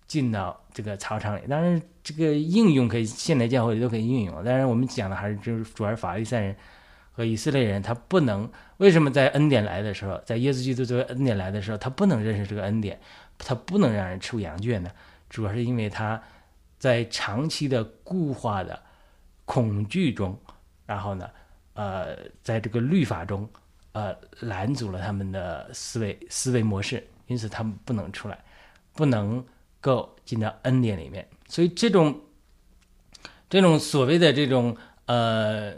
[0.08, 1.42] 进到这个操场里。
[1.48, 4.34] 当然，这个应用可以现代教会里都可以应用。
[4.42, 6.56] 当然，我们讲的还是就是主要是法利赛人
[7.12, 12.98] 和以色列人，他不能为什么在恩典来的时候，在耶稣基督作为恩典来的时候，他不能认识这个恩典，
[13.38, 14.90] 他不能让人出羊圈呢？
[15.30, 16.20] 主要是因为他。
[16.80, 18.80] 在长期的固化的
[19.48, 20.38] 恐惧中，
[20.84, 21.30] 然后呢，
[21.72, 23.48] 呃，在这个律法中，
[23.92, 28.44] 呃，拦阻了他们的思维思维模式，因此他们不能出来，
[28.92, 29.42] 不能
[29.80, 31.26] 够进到恩典里面。
[31.48, 32.20] 所以这种
[33.48, 35.74] 这种所谓的这种呃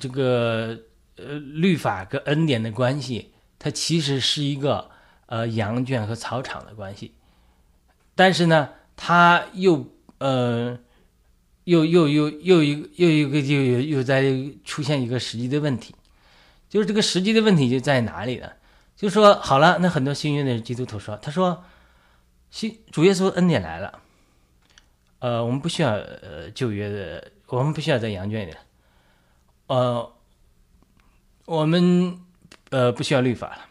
[0.00, 0.76] 这个
[1.14, 4.90] 呃律法跟恩典的关系，它其实是一个
[5.26, 7.14] 呃羊圈和草场的关系，
[8.16, 8.70] 但是呢。
[8.96, 10.78] 它又呃，
[11.64, 14.22] 又又又又一又一个又又在
[14.64, 15.94] 出现一个实际的问题，
[16.68, 18.50] 就是这个实际的问题就在哪里呢？
[18.96, 21.64] 就说好了，那很多新约的基督徒说，他说，
[22.50, 23.98] 新主耶稣恩典来了，
[25.18, 28.54] 呃，我们不需要呃旧约的，我们不需要在羊圈里，
[29.66, 30.12] 呃，
[31.46, 32.18] 我们
[32.70, 33.66] 呃不需要律法了，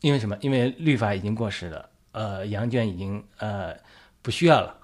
[0.00, 0.36] 因为什么？
[0.40, 3.76] 因为律法已经过时了，呃，羊圈已经呃。
[4.20, 4.76] 不需要了，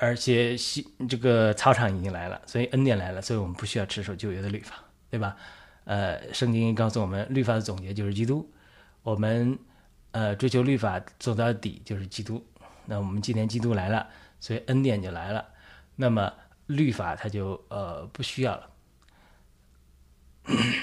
[0.00, 4.76] 而且西这个操场已经来了，所以恩典来了，所以我们不需要持守旧约的律法，
[5.10, 5.36] 对吧？
[5.84, 8.50] 呃，圣经告诉我们，律法的总结就是基督，
[9.02, 9.58] 我们
[10.12, 12.42] 呃追求律法走到底就是基督。
[12.86, 14.08] 那我们今天基督来了，
[14.40, 15.44] 所以恩典就来了，
[15.96, 16.32] 那么
[16.66, 18.70] 律法它就呃不需要了。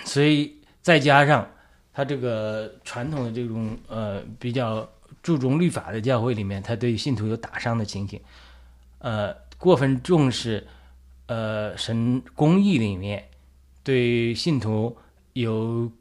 [0.06, 1.50] 所以再加上
[1.92, 4.88] 他这个传统的这种呃比较。
[5.24, 8.22] 注重律法的教会里面，他对信徒有打伤的情形，
[9.00, 10.68] 呃，过分重视，
[11.28, 13.30] 呃，神公义里面
[13.84, 14.98] 对信徒
[15.34, 15.92] 有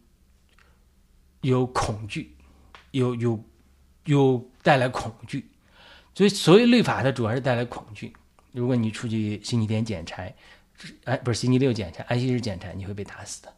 [1.42, 2.34] 有恐惧，
[2.92, 3.44] 有有
[4.04, 5.48] 有带来恐惧，
[6.14, 8.12] 所以所谓律法，它主要是带来恐惧。
[8.52, 10.34] 如果你出去星期天捡柴，
[11.04, 13.52] 哎，不是星期六捡柴，安息日捡柴，你会被打死的。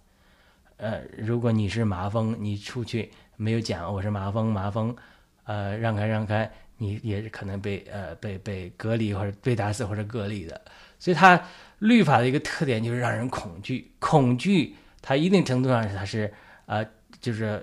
[0.79, 4.97] 呃，如果你是麻风，你出去没有讲我是麻风，麻风。
[5.45, 10.61] 呃，让开让开，你也是可能被呃被被隔离或者被打死或者隔离的。
[10.99, 11.41] 所以它
[11.81, 16.33] 律法的一个特点就是让人恐惧，恐惧它一定程度上它是
[16.67, 16.85] 呃
[17.21, 17.63] 就是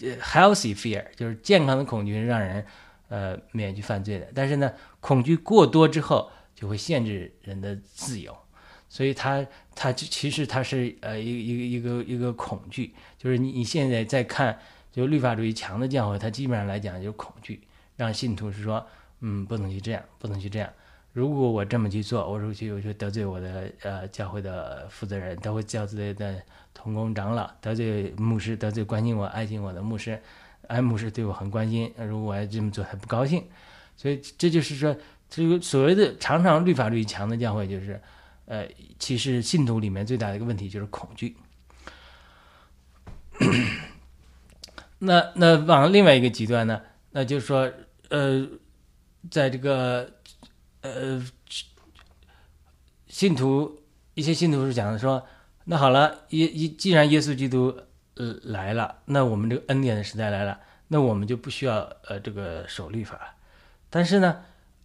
[0.00, 2.64] 呃 healthy fear，就是健康的恐惧是，让人
[3.08, 4.28] 呃免去犯罪的。
[4.34, 8.36] 但是呢，恐惧过多之后就会限制人的自由，
[8.88, 14.58] 所以它它其实它是呃一一个一个一个恐惧，就是你你现在在看。
[14.92, 17.58] 就律法主义强的教会，它基本上来讲就是恐惧，
[17.96, 18.86] 让信徒是说，
[19.20, 20.68] 嗯，不能去这样，不能去这样。
[21.12, 30.18] 如果我这么去做，我出去我就得罪我的呃教会的负责人，得罪教会的同工长老，得罪牧师，得罪关心我、爱心我的牧师，
[30.68, 33.44] 哎，牧师对我很关心，如果我要这么做，他不高兴。
[33.94, 34.96] 所以这就是说，
[35.28, 38.00] 这个所谓的常常律法律强的教会，就是，
[38.46, 38.66] 呃，
[38.98, 41.36] 其实信徒里面最大的一个问题就是恐惧。
[45.00, 46.80] 那那往另外一个极端呢？
[47.12, 47.70] 那就是说，
[48.08, 48.48] 呃，
[49.30, 50.10] 在这个
[50.80, 51.22] 呃
[53.06, 53.80] 信徒
[54.14, 55.24] 一些信徒是讲的说，
[55.64, 57.76] 那好了，耶耶，既然耶稣基督
[58.16, 63.36] 呃来了，那我们这个恩典的时代来了，那我们就不需要呃这个守律法。
[63.90, 64.42] 但是呢，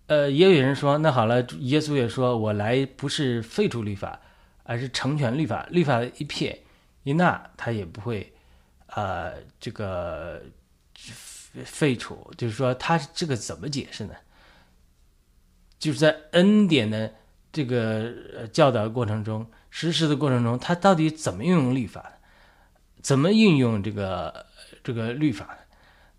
[0.07, 4.19] 呃，也有人说，那好了，耶稣也说我来不是废除律法，
[4.63, 6.63] 而是成全律法，律法一撇
[7.03, 8.33] 一捺，他也不会。
[8.95, 10.41] 呃，这个
[11.65, 14.13] 废除，就是说，他这个怎么解释呢？
[15.79, 17.13] 就是在恩典的
[17.51, 22.13] 这个教导过程中、实施的过程中，他到底怎么运用律法？
[23.01, 24.45] 怎么运用这个
[24.83, 25.57] 这个律法？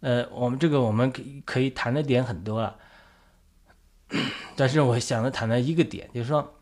[0.00, 1.12] 呃，我们这个我们
[1.44, 2.76] 可以谈的点很多啊，
[4.56, 6.54] 但是我想着谈的一个点，就是说，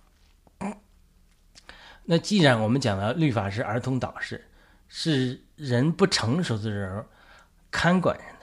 [2.05, 4.45] 那既然我们讲了律法是儿童导师。
[4.89, 7.05] 是人不成熟的时候
[7.73, 8.36] 看管人，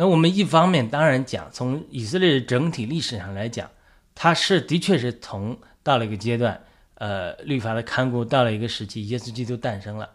[0.00, 3.68] 那我们一方面当然讲，从以色列的整体历史上来讲，
[4.14, 10.08] 它是的确是从到了一个阶段，呃，律法的看顾到了一个时期，耶稣基督诞生了，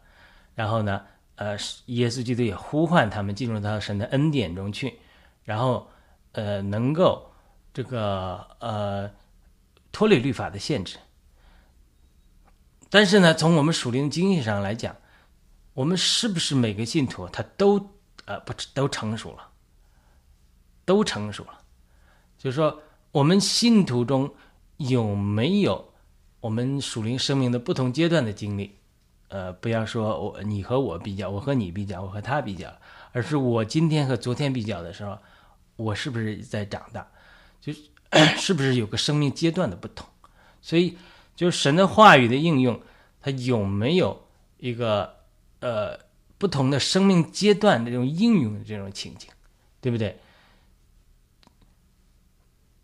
[0.55, 1.01] 然后呢，
[1.35, 4.97] 呃，耶稣基督也呼唤他们进入到神的恩典中去，
[5.43, 5.85] 然后，
[6.31, 7.29] 呃，能够
[7.73, 9.11] 这个呃
[9.91, 10.97] 脱离律法的限制。
[12.89, 14.95] 但是呢，从我们属灵经验上来讲，
[15.73, 17.89] 我们是不是每个信徒他都
[18.23, 19.49] 呃不都成熟了？
[20.85, 21.61] 都成熟了，
[22.37, 24.33] 就是说，我们信徒中
[24.77, 25.93] 有没有
[26.41, 28.75] 我们属灵生命的不同阶段的经历？
[29.29, 32.71] 呃，不要说我你和我比较，我和你比较，我和他比较，
[33.11, 35.17] 而是我今天和昨天比较的时候，
[35.75, 37.07] 我是不是在长大？
[37.59, 37.79] 就是
[38.37, 40.05] 是不是有个生命阶段的不同？
[40.61, 40.97] 所以，
[41.35, 42.79] 就是神的话语的应用，
[43.21, 45.15] 它有没有一个
[45.61, 45.97] 呃
[46.37, 49.29] 不同的生命阶段这种应用的这种情景，
[49.81, 50.15] 对不对？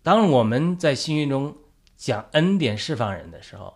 [0.10, 1.56] 当我们在新约中
[1.96, 3.76] 讲恩典释放人的时候，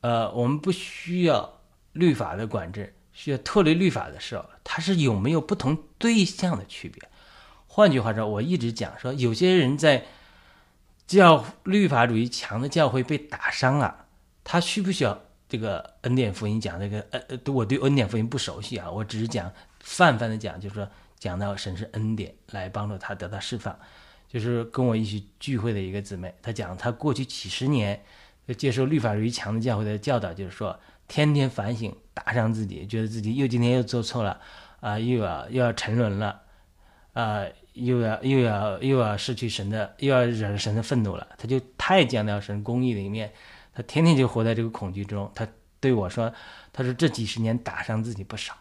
[0.00, 1.60] 呃，我们不需要
[1.92, 7.00] 律法的管制，需要脱离律法的时候，它是有没有不同对象的区别？
[7.68, 10.06] 换句话说，我一直讲说，有些人在
[11.06, 14.06] 教律法主义强的教会被打伤了，
[14.42, 15.16] 他需不需要
[15.48, 16.98] 这个恩典福音讲这个？
[17.12, 23.78] 呃呃，我对恩典福音不熟悉啊，我只是讲泛泛的讲，就是说讲到神是恩典来帮助他得到释放。
[24.32, 28.02] 就是跟我一起聚会的一个姊妹，她讲她过去几十年
[28.56, 34.40] 接受律法主义强的教会的教导，就是说天天反省，打伤自己，觉得自己又今天又做错了，
[34.80, 36.40] 啊，又要又要沉沦了，
[37.12, 41.28] 啊，又要又要又要失去神的，又要惹神的愤怒了。
[41.36, 43.30] 他就太强调神公义的一面，
[43.74, 45.30] 他天天就活在这个恐惧中。
[45.34, 45.46] 他
[45.78, 46.32] 对我说，
[46.72, 48.54] 他说这几十年打伤自己不少。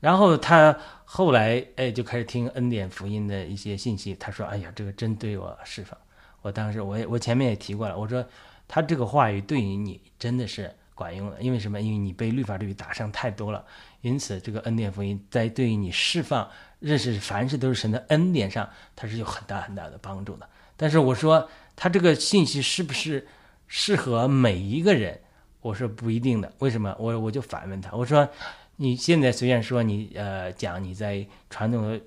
[0.00, 5.98] 然后他后来哎就开始听恩典福音的一些信息，他说：“哎呀，这个真对我释放。”
[6.40, 8.24] 我当时我也我前面也提过了，我说
[8.68, 11.80] 他这个话语对于你真的是管用的，因为什么？
[11.80, 13.64] 因为你被律法律打伤太多了，
[14.02, 20.48] 因此这个恩典福音在对于你释放认识凡事都是神的恩典上，它是有很大很大的帮助的。
[20.76, 23.26] 但是我说他这个信息是不是
[23.66, 25.20] 适合每一个人？
[25.60, 26.52] 我说不一定的。
[26.58, 26.94] 为什么？
[27.00, 28.28] 我我就反问他，我说。
[28.80, 32.00] 你现在虽然说你呃讲你在传统的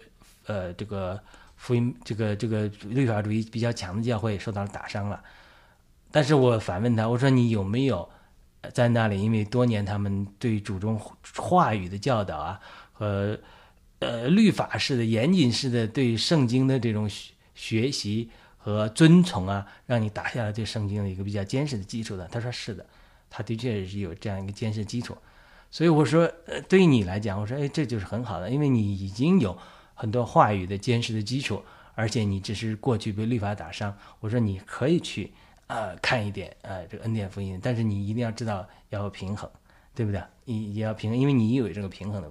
[0.46, 1.22] 呃这个
[1.58, 5.22] 福音这个这个律法主义比较强的教会受到了打伤了，
[6.12, 8.10] 但是我反问他，我说你有没有
[8.74, 9.22] 在那里？
[9.22, 10.98] 因为多年他们对主中
[11.36, 12.60] 话语的教导啊
[12.94, 13.38] 和
[14.00, 17.10] 呃律法式的严谨式的对圣经的这种
[17.54, 22.26] 学习和遵从啊，让你打下了对圣经的一个比较坚实的基础的。
[22.30, 22.86] 他说是的，
[23.30, 25.18] 他的确是有这样一个坚实基础。
[25.72, 29.58] 所以我说，呃，对你来讲，我说，哎，这就是很好的，因为你已经有
[29.94, 31.64] 很多话语的坚实的基础，
[31.96, 33.98] 而且你只是过去被律法打伤。
[34.20, 35.32] 我说你可以去，
[35.68, 39.50] 呃，看一点，呃，这个恩典福音，但是你一定要知道要平衡，
[39.96, 40.22] 对不对？
[40.44, 42.30] 你也要平衡，因为你有这个平衡的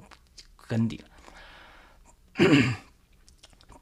[0.68, 2.46] 根底了。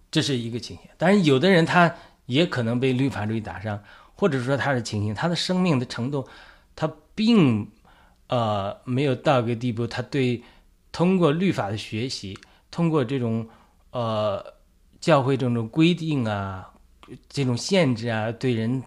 [0.09, 0.87] 这是一个情形。
[0.97, 1.93] 当然，有的人他
[2.27, 3.83] 也可能被律法主义打伤，
[4.15, 6.29] 或者说他的情形，他的生命的程度，
[6.77, 7.69] 他并。
[8.29, 10.43] 呃，没有到个地步，他对
[10.93, 12.39] 通过律法的学习，
[12.71, 13.49] 通过这种
[13.91, 14.55] 呃
[15.01, 16.71] 教会这种规定啊，
[17.29, 18.83] 这种限制啊，对人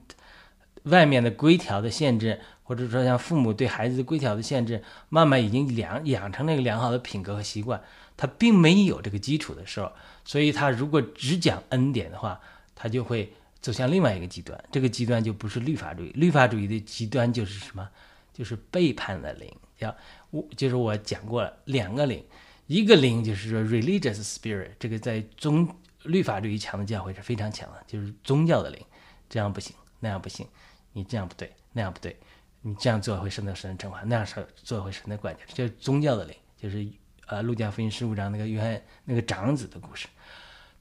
[0.84, 7.82] 外面的规条的限制，或者说像父母对孩子的规条的限制，慢慢已经养养成了一个良好的品格和习惯。
[8.18, 9.92] 他并没有这个基础的时候，
[10.24, 12.40] 所以他如果只讲恩典的话，
[12.76, 14.64] 他就会走向另外一个极端。
[14.72, 17.90] 这个极端就不是律法主义，律法主义的极端就是什么？
[18.34, 19.96] 就是背叛的灵，要
[20.30, 22.24] 我就是我讲过两个灵，
[22.68, 25.68] 一个灵就是说 religious spirit，这个在宗
[26.04, 28.84] 律法主义强的教会是非常强的，就是宗教的灵，
[29.30, 30.48] 这样不行，那样不行，
[30.94, 32.18] 你这样不对，那样不对，
[32.62, 36.88] 你这样做会受到神的惩罚，那样做做会神的管教，就是宗教的灵，就是
[37.28, 40.08] 呃路加福音十五章那个约翰那个长子的故事。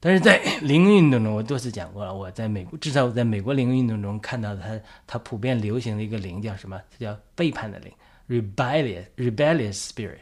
[0.03, 2.14] 但是在灵运动中，我多次讲过了。
[2.14, 6.80] 我在美国，至少我在美国灵运动中看到，它它普遍流行的一个灵叫什么？
[6.90, 7.92] 它叫背叛的灵
[8.26, 10.20] ，rebellious rebellious spirit。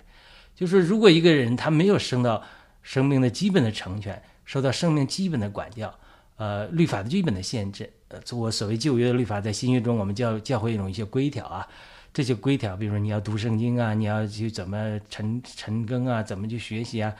[0.57, 2.43] 就是如果一个人他没有升到
[2.83, 5.97] 生命的基本的成全，受到生命基本的管教，
[6.39, 11.64] 呃，律法的基本的限制，呃，我所谓旧约的律法，在新约中我们教教会一种一些规条啊，
[12.12, 17.14] 这些规条，比如说你要读圣经啊，你要去怎么晨晨更啊，怎么去学习啊，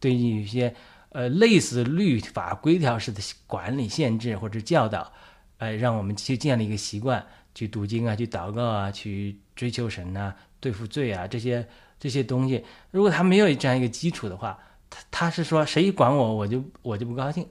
[0.00, 0.74] 对于有些。
[1.10, 5.12] 呃，类似律法规条式的管理、限制或者教导，
[5.58, 11.66] 呃，让我们去建立一个习惯，去读经啊，去祷告啊，去追求神呐，对付罪啊，这些
[11.98, 14.58] 这些东西，如果他没有这样一个基础的话，
[14.90, 17.46] 他他是说谁管我，我就我就不高兴。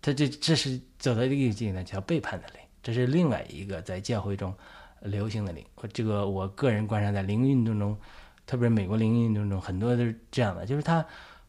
[0.00, 4.54] 他这这是走到这个境界叫背叛的灵，这是另外一个在教会中
[5.00, 5.64] 流行的灵。
[5.92, 7.98] 这个我个人观察，在灵运动中，
[8.46, 11.04] 特别是美国灵运动中，很多都是这样的，就是他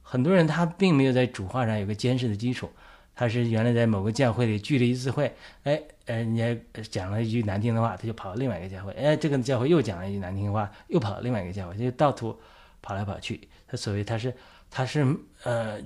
[0.07, 2.69] 很多人他并没有在主话上有个坚实的基础。
[3.17, 5.33] 他是原来在某个教会里聚了一次会，
[5.63, 6.57] 哎，呃，人家
[6.91, 12.37] 讲了一句难听的话，他就跑到另外一个教会，哎，这个教会又讲了一句难听的话，又跑到另外一个教会，就到处
[12.81, 13.47] 跑来跑去。
[13.69, 14.33] 他所谓他是
[14.69, 15.07] 他是
[15.43, 15.79] 呃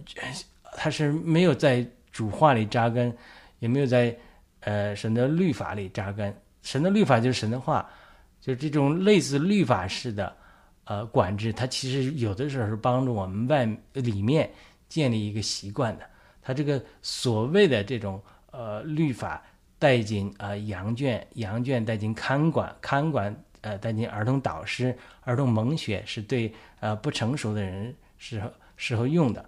[0.75, 3.15] 他是没有在主话里扎根，
[3.59, 4.17] 也没有在
[4.61, 6.35] 呃神的律法里扎根。
[6.63, 7.87] 神的律法就是神的话，
[8.41, 10.35] 就这种类似律法式的
[10.89, 13.63] 呃管制，它其实有的时候是帮助我们外
[13.93, 14.49] 里面
[14.87, 16.05] 建立一个习惯的。
[16.41, 18.19] 它这个所谓的这种
[18.49, 19.39] 呃律法
[19.77, 29.47] 带进啊羊圈，羊圈带进看管，看管呃带进儿童导师，儿童蒙学是对呃不成熟的人时候时候用的。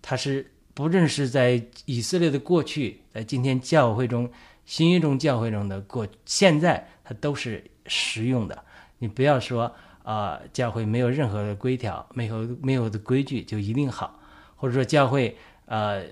[0.00, 4.30] 它是不论是在以色列的过去，在今天教会中
[4.64, 8.64] 新约中教会中的过现在，它都是实用的。
[8.98, 9.74] 你不要说
[10.06, 14.18] 啊教会没有任何的规条，没有没有的规矩就一定好，
[14.56, 15.36] 或者说教会。
[15.68, 16.04] 呃，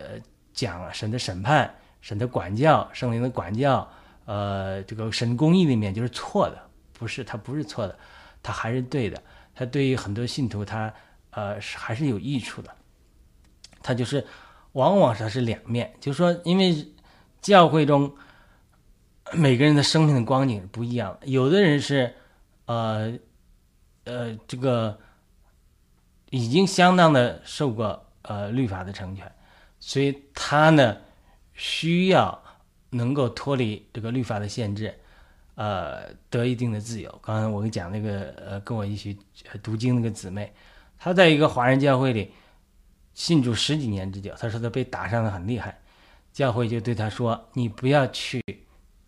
[0.52, 3.88] 讲神的审判、神的管教、圣灵的管教，
[4.24, 6.60] 呃，这个神公义里面就是错的，
[6.92, 7.96] 不是他不是错的，
[8.42, 9.22] 他还是对的。
[9.54, 10.92] 他对于很多信徒，他
[11.30, 12.70] 呃是还是有益处的。
[13.80, 14.26] 他就是
[14.72, 16.92] 往往他是两面，就是说，因为
[17.40, 18.12] 教会中
[19.34, 22.12] 每个人的生命的光景不一样，有的人是
[22.66, 23.16] 呃
[24.04, 24.98] 呃这个
[26.30, 29.30] 已经相当的受过呃律法的成全。
[29.80, 30.96] 所以他呢，
[31.52, 32.42] 需要
[32.90, 34.94] 能够脱离这个律法的限制，
[35.56, 37.20] 呃，得一定的自由。
[37.22, 39.18] 刚才我跟你讲那个，呃，跟我一起
[39.62, 40.50] 读经那个姊妹，
[40.98, 42.32] 她在一个华人教会里
[43.12, 44.32] 信主十几年之久。
[44.38, 45.78] 她说她被打伤的很厉害，
[46.32, 48.42] 教会就对她说：“你不要去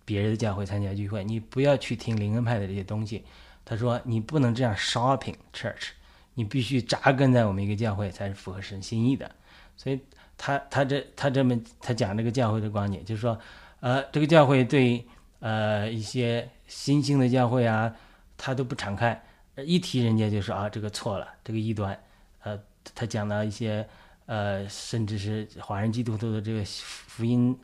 [0.05, 3.25] 别人的教会参加聚会，你不要去听灵恩派的这些东西。”
[3.67, 5.89] 他说：“你不能这样 shopping church，
[6.33, 9.31] 你必须扎根在我们一个教会才是符合神心意的。”
[9.77, 10.01] 所以。
[10.39, 13.41] 他他这他这么他讲这个教会的观点，就是说，
[13.81, 15.03] 呃，这个教会对
[15.41, 17.91] 呃一些新兴的教会啊，
[18.37, 19.19] 他都不敞开，
[19.65, 21.99] 一提人家就说啊这个错了，这个异端，
[22.43, 22.61] 呃，
[22.95, 23.89] 他讲到一些
[24.27, 27.59] 呃甚至是华人基督徒的这个福音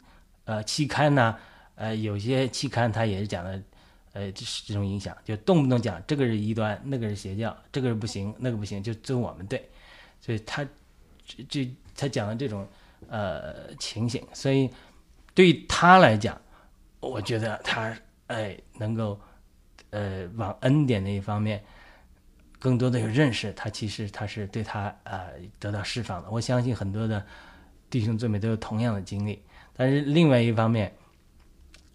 [0.46, 1.36] 呃期刊呐，
[1.74, 3.62] 呃有些期刊他也是讲的，
[4.12, 9.68] 呃这是这种影响，就动不动讲这个是异端，那个是邪教，这个是不行，那个不行，就就我们对，
[10.20, 10.64] 所以他
[11.26, 11.70] 这这。
[11.94, 12.66] 他讲的这种
[13.08, 14.68] 呃情形，所以
[15.34, 16.40] 对他来讲，
[17.00, 17.94] 我觉得他
[18.28, 19.20] 哎能够
[19.90, 21.62] 呃往恩典那一方面
[22.58, 26.30] 更多的有认识，他其实他是对他呃得到释放的。
[26.30, 27.22] 我相信很多的
[27.90, 29.42] 弟兄姊妹都有同样的经历，
[29.74, 30.96] 但是另外一方面，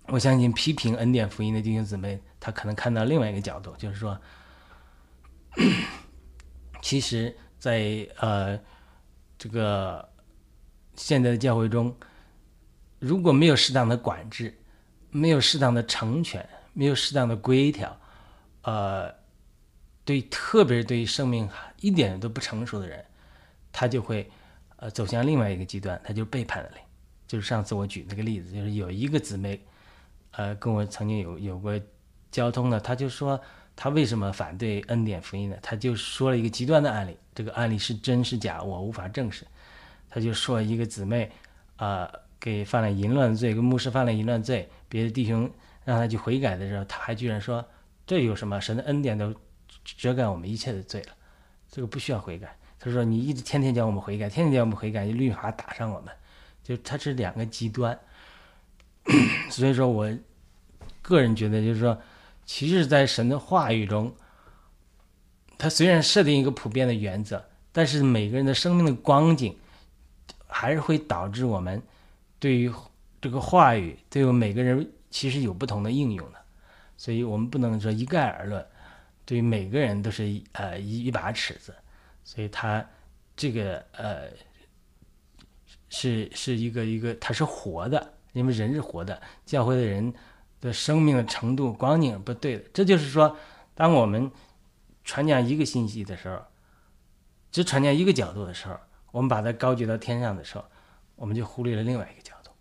[0.07, 4.19] 我相信批评恩典福音的弟兄姊妹，他可能看到另外一个角度，就是说，
[6.81, 8.59] 其实，在呃。
[9.39, 10.09] 这个
[10.95, 11.95] 现在的教会中，
[12.97, 14.51] 如果没有适当的管制，
[15.11, 16.43] 没有适当的成全，
[16.73, 17.95] 没有适当的规条，
[18.63, 19.13] 呃，
[20.03, 21.47] 对，特别是对于生命
[21.81, 23.05] 一点都不成熟的人，
[23.71, 24.27] 他就会
[24.77, 26.79] 呃走向另外一个极端，他就背叛了你。
[27.27, 29.63] 就是上次我举那个例子，就是有一个姊妹，
[30.37, 31.77] 呃，跟我曾经有有过
[32.31, 33.37] 交通的，他就说。
[33.79, 35.57] 他为什么反对恩典福音呢？
[35.61, 39.45] 他就说了一个极端的案例，这个案例是真是假，我无法证实。
[40.09, 41.31] 他就说一个姊妹，
[41.75, 45.47] 啊，给犯了淫乱罪，跟牧师犯了淫乱罪，别的弟兄
[45.85, 47.63] 让他去悔改的时候，他还居然说
[48.07, 48.59] 这有什么？
[48.59, 49.31] 神的恩典都
[49.83, 51.09] 遮盖我们一切的罪了，
[51.69, 52.57] 这个不需要悔改。
[52.79, 56.11] 他说你一直天天叫我们悔改，天天叫我们悔改，律法打上我们，
[56.63, 57.95] 就他是两个极端。
[59.51, 60.11] 所以说我
[61.07, 61.97] 个人觉得就是说。
[62.49, 64.15] 其实，在神的话语中，
[65.57, 67.43] 他虽然设定一个普遍的原则，
[67.73, 69.53] 但是每个人的生命的光景，
[70.47, 71.83] 还是会导致我们
[72.39, 72.71] 对于
[73.19, 76.39] 这个话语，对于每个人其实有不同的应用的。
[76.95, 78.65] 所以我们不能说一概而论，
[79.25, 81.75] 对于每个人都是一呃一一把尺子。
[82.23, 82.81] 所以他
[83.35, 84.29] 这个呃
[85.89, 90.13] 是是一个一个，他是活的，因为人是活的，教会的人。
[90.59, 93.37] 的生命的程度光景不对的，这就是说，
[93.75, 94.31] 当我们
[95.03, 96.41] 传讲一个信息的时候，
[97.51, 98.77] 只传讲一个角度的时候，
[99.11, 100.65] 我们把它高举到天上的时候，
[101.15, 102.51] 我们就忽略了另外一个角度。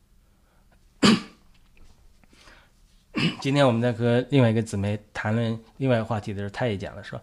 [3.40, 7.18] 今天我们在和另外一个姊妹谈论另外一个话题的时候，她也讲了说，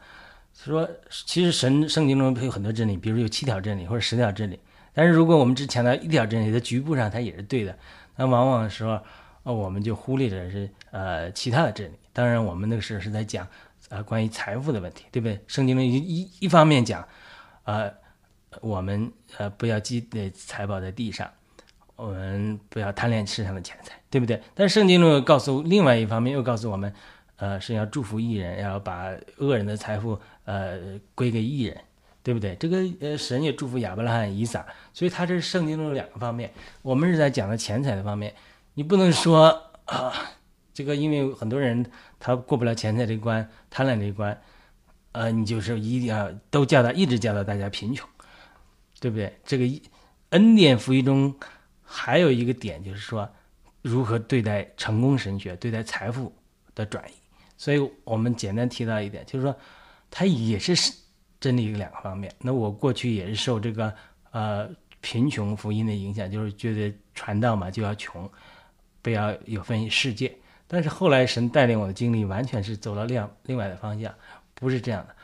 [0.53, 4.59] 说其实神圣经中有很多真理，比如有七条真理或者十条真理。
[4.91, 7.77] 但是如果我们只强调一条真理，在局部上它也是对的，
[8.15, 8.99] 那往往的时候，
[9.43, 11.95] 呃，我们就忽略了是呃其他的真理。
[12.11, 13.47] 当然，我们那个时候是在讲
[13.89, 15.39] 呃关于财富的问题，对不对？
[15.47, 17.07] 圣经中一一一方面讲，
[17.63, 17.93] 呃，
[18.61, 21.29] 我们呃不要积累财宝在地上，
[21.95, 24.41] 我们不要贪恋世上的钱财，对不对？
[24.53, 26.93] 但圣经中又告诉另外一方面，又告诉我们，
[27.35, 31.77] 呃，是要祝福艺人，要把恶人的财富呃归给艺人。
[32.25, 32.55] 对不对？
[32.55, 36.49] 这个呃，神也祝福亚伯拉罕、以撒，所以他这是圣经中的两个方面。
[36.81, 38.33] 我们是在讲的钱财的方面，
[38.73, 40.13] 你不能说啊，
[40.73, 41.85] 这个因为很多人
[42.19, 44.39] 他过不了钱财这一关、贪婪这一关，
[45.11, 48.07] 呃，你就是一定要都教导，一直教导大家贫穷，
[48.99, 49.39] 对不对？
[49.43, 49.81] 这个
[50.29, 51.33] 恩典福音中
[51.81, 53.29] 还有一个点就是说，
[53.81, 56.33] 如何对待成功神学、对待财富
[56.75, 57.13] 的转移。
[57.57, 59.55] 所以我们简单提到一点，就是说，
[60.09, 60.75] 他也是。
[61.43, 63.93] 真理两个方面，那我过去也是受这个
[64.31, 64.69] 呃
[65.01, 68.31] 贫穷福音的影响，就是觉得传道嘛就要穷，
[69.03, 70.35] 不要有分析世界。
[70.67, 74.11] 但是后来神带领我的经历，完全是走了另另外的方向，
[74.55, 75.15] 不是这样的。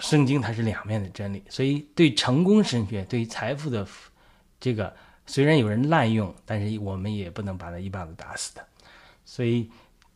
[0.00, 3.86] 圣经它是两面的真理，所以对成功神学、对财富的
[4.58, 4.96] 这个，
[5.26, 8.66] 虽然有人滥用，但是我们也不能把它一棒子打死的。
[9.26, 9.70] 所以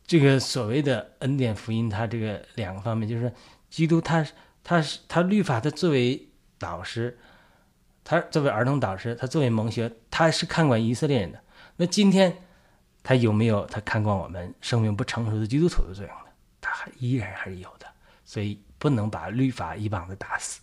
[0.07, 3.31] 这个所谓的恩典福音，它这个两个方面，就是
[3.69, 4.25] 基督他。
[4.69, 6.27] 他是他律法，他作为
[6.59, 7.17] 导师，
[8.03, 11.41] 他作为儿童导师，他作为蒙学，他是看管以色列人的。
[11.77, 12.37] 那今天
[13.01, 16.25] 他有没有他看管我们生命不成熟的基督徒的作用呢？
[16.59, 17.87] 他还依然还是有的。
[18.25, 20.59] 所以不能把律法一棒子打死。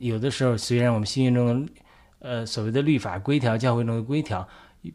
[0.00, 1.72] 有的时候，虽然我们心中的
[2.18, 4.48] 呃所谓的律法规条，教会中的规条，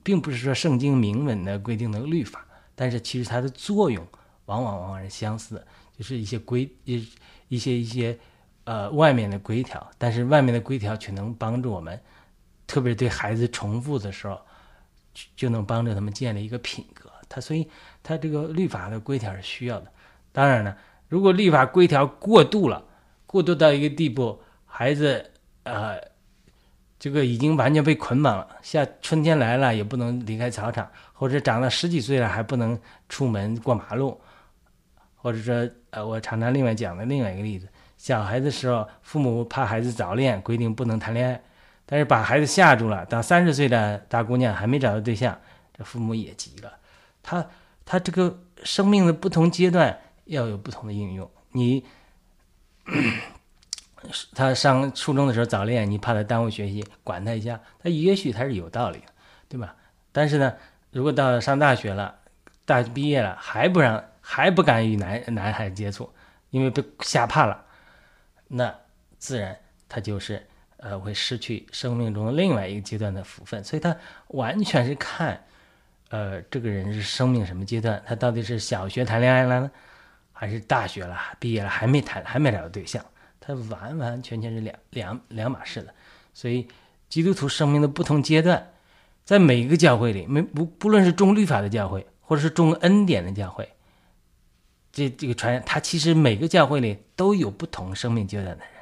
[0.04, 2.46] 并不是说圣经明文的规定的律法，
[2.76, 4.06] 但是其实它的作用
[4.48, 5.66] 往往往往是相似的，
[5.98, 7.08] 就是一些规一。
[7.48, 8.18] 一些一些，
[8.64, 12.02] 呃，外面的规条，但是外面的规条却能帮助我们，
[12.66, 14.40] 特别是对孩子重复的时候，
[15.36, 17.10] 就能帮助他们建立一个品格。
[17.28, 17.68] 他所以，
[18.04, 19.92] 他这个律法的规条是需要的。
[20.32, 22.84] 当然了，如果律法规条过度了，
[23.26, 25.32] 过度到一个地步，孩子
[25.64, 25.98] 呃，
[27.00, 28.48] 这个已经完全被捆绑了。
[28.62, 34.20] 像春天来了也不能离开草场，或者长到十几岁了还不能出门过马路。
[35.16, 41.44] 或者说，呃，我常常另外讲的另外一个例子，小孩子时候，父母怕孩子早恋，规定不能谈恋爱，
[41.86, 43.06] 但是把孩子吓住了。
[43.06, 45.40] 到三十岁的大姑娘还没找到对象，
[45.78, 46.74] 这父母也急了。
[47.22, 47.48] 他
[47.86, 51.30] 他这个生命的不同阶段要有不同的应用。
[51.52, 51.86] 你
[54.34, 59.04] 他上初中的时候早恋，你怕他耽误学习，管他一下，他也许他是有道理，
[59.50, 59.76] 对吧？
[60.12, 60.54] 但是呢，
[60.92, 62.20] 如果到了上大学了，
[62.66, 64.04] 大学毕业了还不让。
[64.24, 66.14] 还不敢与男男孩接触，
[66.52, 67.66] 因为被吓怕了，
[68.48, 68.74] 那
[69.18, 69.58] 自然
[69.90, 70.48] 他就是
[70.82, 73.64] 呃会失去生命中另外一个阶段的福分。
[73.64, 73.96] 所以他
[74.28, 75.42] 完全是看，
[76.10, 79.72] 呃这个人是生命什么阶段，他到底是小学谈恋爱了呢，
[80.34, 83.06] 还是大学了毕业了还没谈还没找到对象，
[83.40, 85.94] 他完完全全是两两两码事的。
[86.34, 86.68] 所以
[87.08, 88.72] 基督徒生命的不同阶段，
[89.24, 93.70] 在每一个教会里，没不不论是重律法的教会，或者是重恩典的教会。
[94.94, 98.81] 这这个传，他其实每个教会里都有不同生命阶段的人，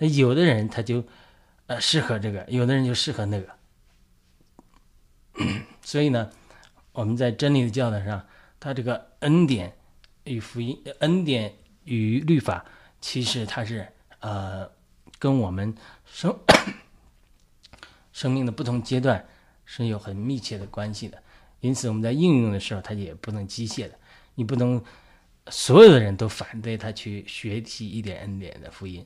[0.00, 1.04] 那有的人他就，
[1.66, 3.48] 呃，适合这个，有的人就适合那个。
[5.80, 6.30] 所以呢，
[6.92, 8.26] 我们在真理的教导上，
[8.58, 9.76] 他这个恩典
[10.24, 12.64] 与福音，恩典与律法，
[13.00, 13.86] 其实它是
[14.18, 14.68] 呃，
[15.18, 15.74] 跟我们
[16.04, 16.36] 生
[18.12, 19.28] 生命的不同阶段
[19.64, 21.22] 是有很密切的关系的。
[21.60, 23.98] 因此，我们在应用的时候，它也不能机械的，
[24.34, 24.82] 你不能。
[25.50, 29.04] 所有的人都反对他去学习一点恩典的福音。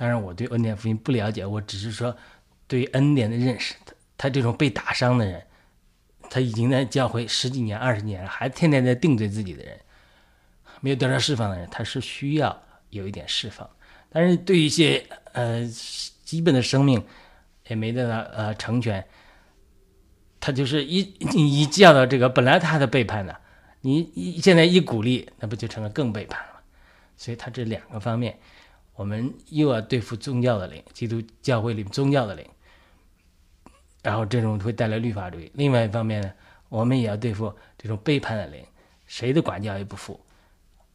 [0.00, 2.16] 当然，我对恩典福音不了解，我只是说
[2.66, 3.74] 对恩典的认识。
[3.84, 5.46] 他他这种被打伤的人，
[6.30, 9.78] 他已经在教会十几年、二十年了，还天天在定罪自己的人，
[10.80, 13.68] 没有得到释放的人，他是需要有一点释放。
[14.08, 15.66] 但是对一些呃
[16.24, 17.04] 基本的生命
[17.68, 19.04] 也没得到呃成全，
[20.40, 21.00] 他就是一
[21.34, 23.34] 一教到这个，本来他的背叛呢。
[23.82, 26.60] 你一现在一鼓励，那不就成了更背叛了吗？
[27.18, 28.38] 所以他这两个方面，
[29.00, 32.46] 我们又要对付宗教的灵，基督教会里宗教的灵，
[34.02, 35.50] 然后这种会带来律法主义。
[35.54, 36.30] 另外一方面呢，
[36.68, 38.62] 我们也要对付这种背叛的灵，
[39.06, 40.20] 谁的管教也不服，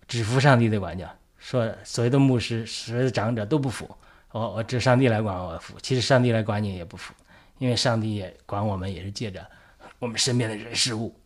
[0.07, 1.11] 只服上帝的管教。
[1.39, 3.89] 说所有的牧师、所有的长者都不服，
[4.31, 7.11] 我我只上帝来管我服，其实上帝来管你也不服，
[7.57, 9.43] 因为上帝也管我们，也是借着
[9.97, 11.19] 我们身边的人事物。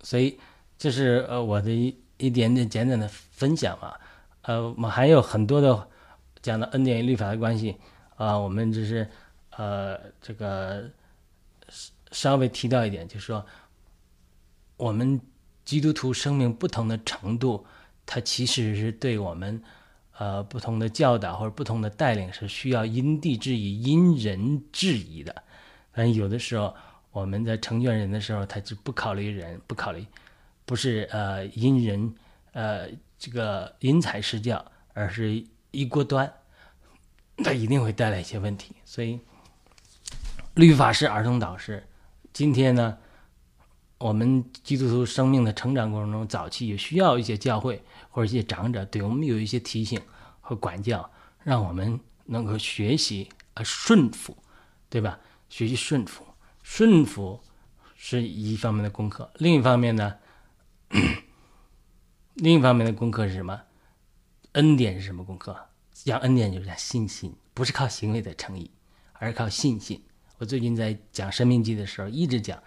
[0.00, 0.38] 所以，
[0.78, 3.92] 这是呃我的一一点点简单的分享嘛。
[4.44, 5.88] 呃，我们还有很多的
[6.40, 7.76] 讲的恩典与律法的关系
[8.16, 9.06] 啊，我们只是
[9.56, 10.90] 呃这个
[12.12, 13.44] 稍微提到一点，就是说
[14.76, 15.20] 我们
[15.64, 17.66] 基督徒生命不同的程度，
[18.06, 19.62] 它其实是对我们
[20.18, 25.42] 呃不同的教导或者不同的带领是需要因地制宜、因人制宜的。
[25.92, 26.74] 但有的时候。
[27.14, 30.04] 我们在成全人的时候，他就不考虑人，不考虑，
[30.64, 32.12] 不是呃因人
[32.50, 32.88] 呃
[33.24, 34.62] 这个因材施教，
[34.92, 36.30] 而是一锅端，
[37.42, 38.74] 他一定会带来一些问题。
[38.84, 39.18] 所以，
[40.52, 41.82] 律法师、儿童导师，
[42.34, 42.98] 今天呢，
[43.96, 49.98] 我们基督徒生命的成长过程中，早期也需要一些教会或者一些长者对我们有一些提醒
[50.42, 51.10] 和管教，
[51.42, 54.36] 让我们能够学习啊顺服，
[54.90, 55.18] 对吧？
[55.48, 56.22] 学习顺服。
[56.62, 57.40] 顺服
[57.96, 60.14] 是一方面的功课，另一方面呢，
[62.34, 63.60] 另一方面的功课是什么？
[64.52, 65.56] 恩典是什么功课？
[65.92, 68.68] 讲恩典就是讲信心，不是靠行为的诚意，
[69.12, 70.02] 而是靠信心。
[70.38, 72.60] 我最近在讲生命记的时候，一直讲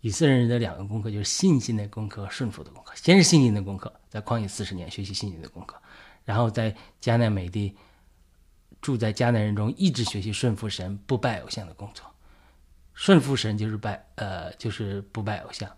[0.00, 2.92] 以色列人的两个功课，就是信心的功课和顺服的功课。
[2.94, 5.76] 先是信心的功课，在旷野四十年学习信心的功课，
[6.24, 7.76] 然后在迦南美地
[8.80, 12.04] 住在迦南人中，一直学习顺服神、不拜偶像的工作。
[12.94, 15.68] 顺服神就是拜，呃，就是不拜偶像；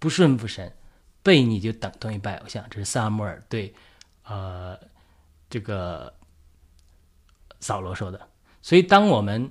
[0.00, 0.72] 不顺服神，
[1.22, 2.64] 背你就等同于拜偶像。
[2.70, 3.74] 这是萨摩尔对，
[4.24, 4.78] 呃，
[5.48, 6.12] 这个
[7.60, 8.28] 扫罗说的。
[8.62, 9.50] 所以，当我们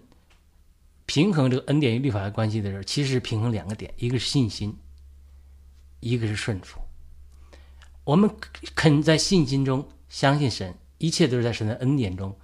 [1.06, 4.78] 平衡这个恩典与律法的关系的时候，其实是平衡两个点：一个是信心，
[6.00, 6.80] 一个是顺服。
[8.04, 8.30] 我们
[8.76, 12.36] 肯在信心中相信神，一切都是在神的恩典中。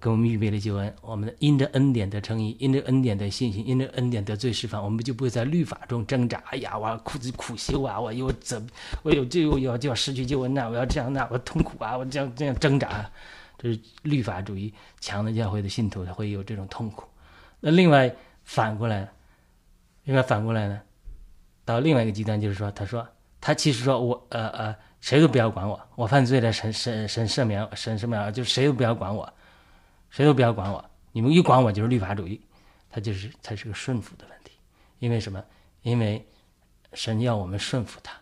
[0.00, 6.42] 给我们预备了救恩，我们的因着恩典得称义，因着恩典的信心，因着恩典得罪释放，我们就不会在律法中挣扎。
[6.46, 8.66] 哎呀，我要苦苦修啊，我又怎，
[9.02, 13.10] 我有就要就要失去救恩呐，我要这样那，我痛苦啊，我这样这样挣扎。
[13.58, 17.04] 这是律法主义强的教会的信徒，他会有这种痛苦。
[17.60, 18.10] 那另外
[18.42, 19.06] 反过来，
[20.04, 20.80] 另外反过来呢，
[21.66, 23.06] 到另外一个极端，就是说，他说
[23.38, 29.30] 他其实说我呃呃，谁都不要管我，我犯罪了，神神神赦免，神什么就谁都不要管我。
[30.10, 32.40] 谁都不要管我，你们一管我就是律法主义，
[32.90, 34.52] 他就是它是个顺服的问题。
[34.98, 35.42] 因为什么？
[35.82, 36.26] 因为
[36.92, 38.12] 神要我们顺服他，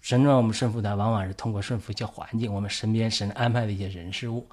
[0.00, 4.48] 神让我们顺服他，往往是通过顺服一些环境，我们身边神安排的一些人事物。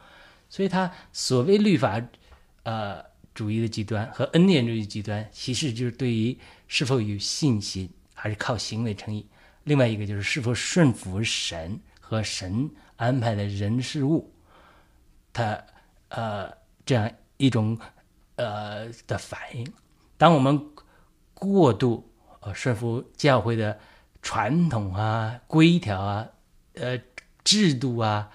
[0.50, 2.00] 所以，他所谓律法
[2.64, 6.38] 呃主义的极端和恩典主义极端，其实就是对于
[6.68, 9.26] 是否有信心，还是靠行为称义；
[9.64, 14.32] 另外一个就是是否顺服神和神安排的人事物，
[15.34, 15.64] 他
[16.10, 16.61] 呃。
[16.92, 17.80] 这样一种
[18.36, 19.66] 呃的反应，
[20.18, 20.62] 当我们
[21.34, 22.12] 过度
[22.42, 23.80] 呃顺服教会的
[24.22, 26.28] 传统啊、规条啊、
[26.74, 27.00] 呃
[27.46, 28.30] 制度啊、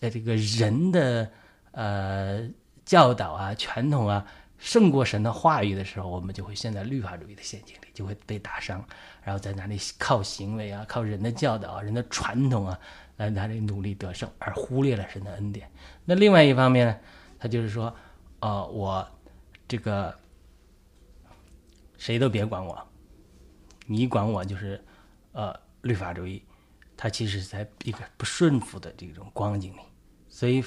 [0.00, 1.30] 呃这个人的
[1.72, 2.48] 呃
[2.86, 8.82] 教导啊、传统啊胜过神的话语的时候，我们就会陷在律法主义的陷阱里，就会被打伤，
[9.22, 12.78] 然后在那里靠行为啊、靠人的教导、人的传统啊
[13.18, 15.70] 来那里努力得胜，而忽略了神的恩典。
[16.06, 16.96] 那另外一方面呢？
[17.38, 17.94] 他就是说，
[18.40, 19.08] 呃，我
[19.68, 20.12] 这个
[21.96, 22.88] 谁都别管我，
[23.86, 24.84] 你管我就是
[25.32, 26.42] 呃律法主义。
[26.96, 29.80] 他其实在一个不顺服的这种光景里，
[30.28, 30.64] 所以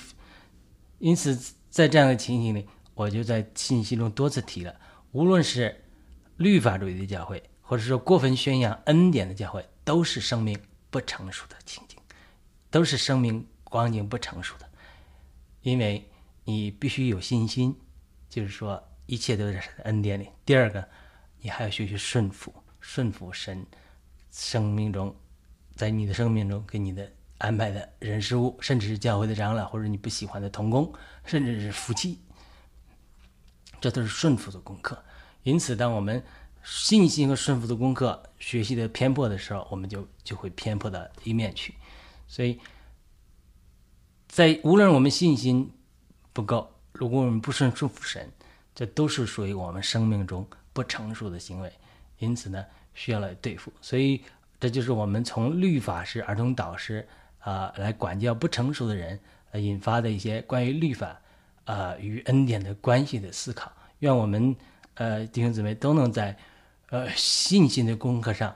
[0.99, 1.35] 因此
[1.69, 4.73] 在这样的情形里，我就在信息中多次提了，
[5.11, 5.83] 无论是
[6.37, 10.57] 律法主义的教会，或者说过分宣扬恩典的教会，都是生命
[10.89, 11.99] 不成熟的情景，
[12.69, 14.69] 都是生命光景不成熟的，
[15.63, 16.07] 因为。
[16.43, 17.75] 你必须有信心，
[18.27, 20.27] 就是说一切都在神的恩典里。
[20.43, 20.87] 第二个，
[21.39, 23.63] 你还要学习顺服，顺服神
[24.31, 25.15] 生命中，
[25.75, 30.91] 在你的生命中给你的安排的人事物，甚至是教会的长老或者你不喜欢的同工，
[31.25, 32.19] 甚至是夫妻，
[33.79, 35.03] 这都是顺服的功课。
[35.43, 36.23] 因此，当我们
[36.63, 41.75] 信心和顺服的功课学习的偏颇的时候，我们就就会偏颇到一面去。
[42.27, 42.59] 所以
[44.27, 45.71] 在无论我们信心。
[46.33, 46.69] 不够。
[46.93, 48.29] 如果我们不顺服神，
[48.75, 51.71] 这都是属于我们生命中不成熟的行为，
[52.19, 53.71] 因此呢，需要来对付。
[53.81, 54.21] 所以，
[54.59, 57.07] 这就是我们从律法师、儿童导师
[57.39, 59.19] 啊来管教不成熟的人，
[59.51, 61.19] 呃，引发的一些关于律法
[61.65, 63.71] 啊与恩典的关系的思考。
[63.99, 64.55] 愿我们
[64.95, 66.37] 呃弟兄姊妹都能在
[66.89, 68.55] 呃信心的功课上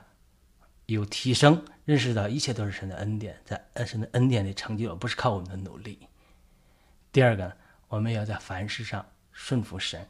[0.84, 6.06] 有提升，认识到一切都是神的恩典，在神的恩典里成就，不是靠我们的努力。
[7.10, 7.52] 第二个呢。
[7.88, 10.06] 我们要在凡事上顺服神，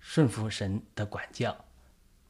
[0.00, 1.56] 顺服神的管教，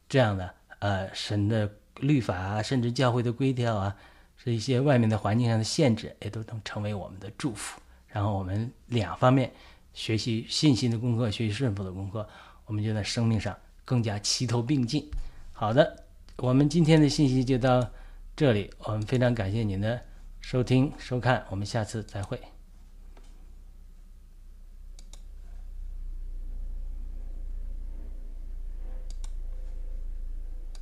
[0.09, 3.97] 这样呢呃，神的律法啊，甚至教会的规条啊，
[4.37, 7.81] 是一些外面的环境上的限制，也都能成为我们的祝福。
[8.09, 9.53] 然后我们两方面
[9.95, 12.29] 学习信心的功课，学习顺服的功课，
[12.67, 15.09] 我们就在生命上更加齐头并进。
[15.53, 16.05] 好的，
[16.37, 17.91] 我们今天的信息就到
[18.35, 20.01] 这里，我们非常感谢您的
[20.41, 22.52] 收听收看，我们下次再会。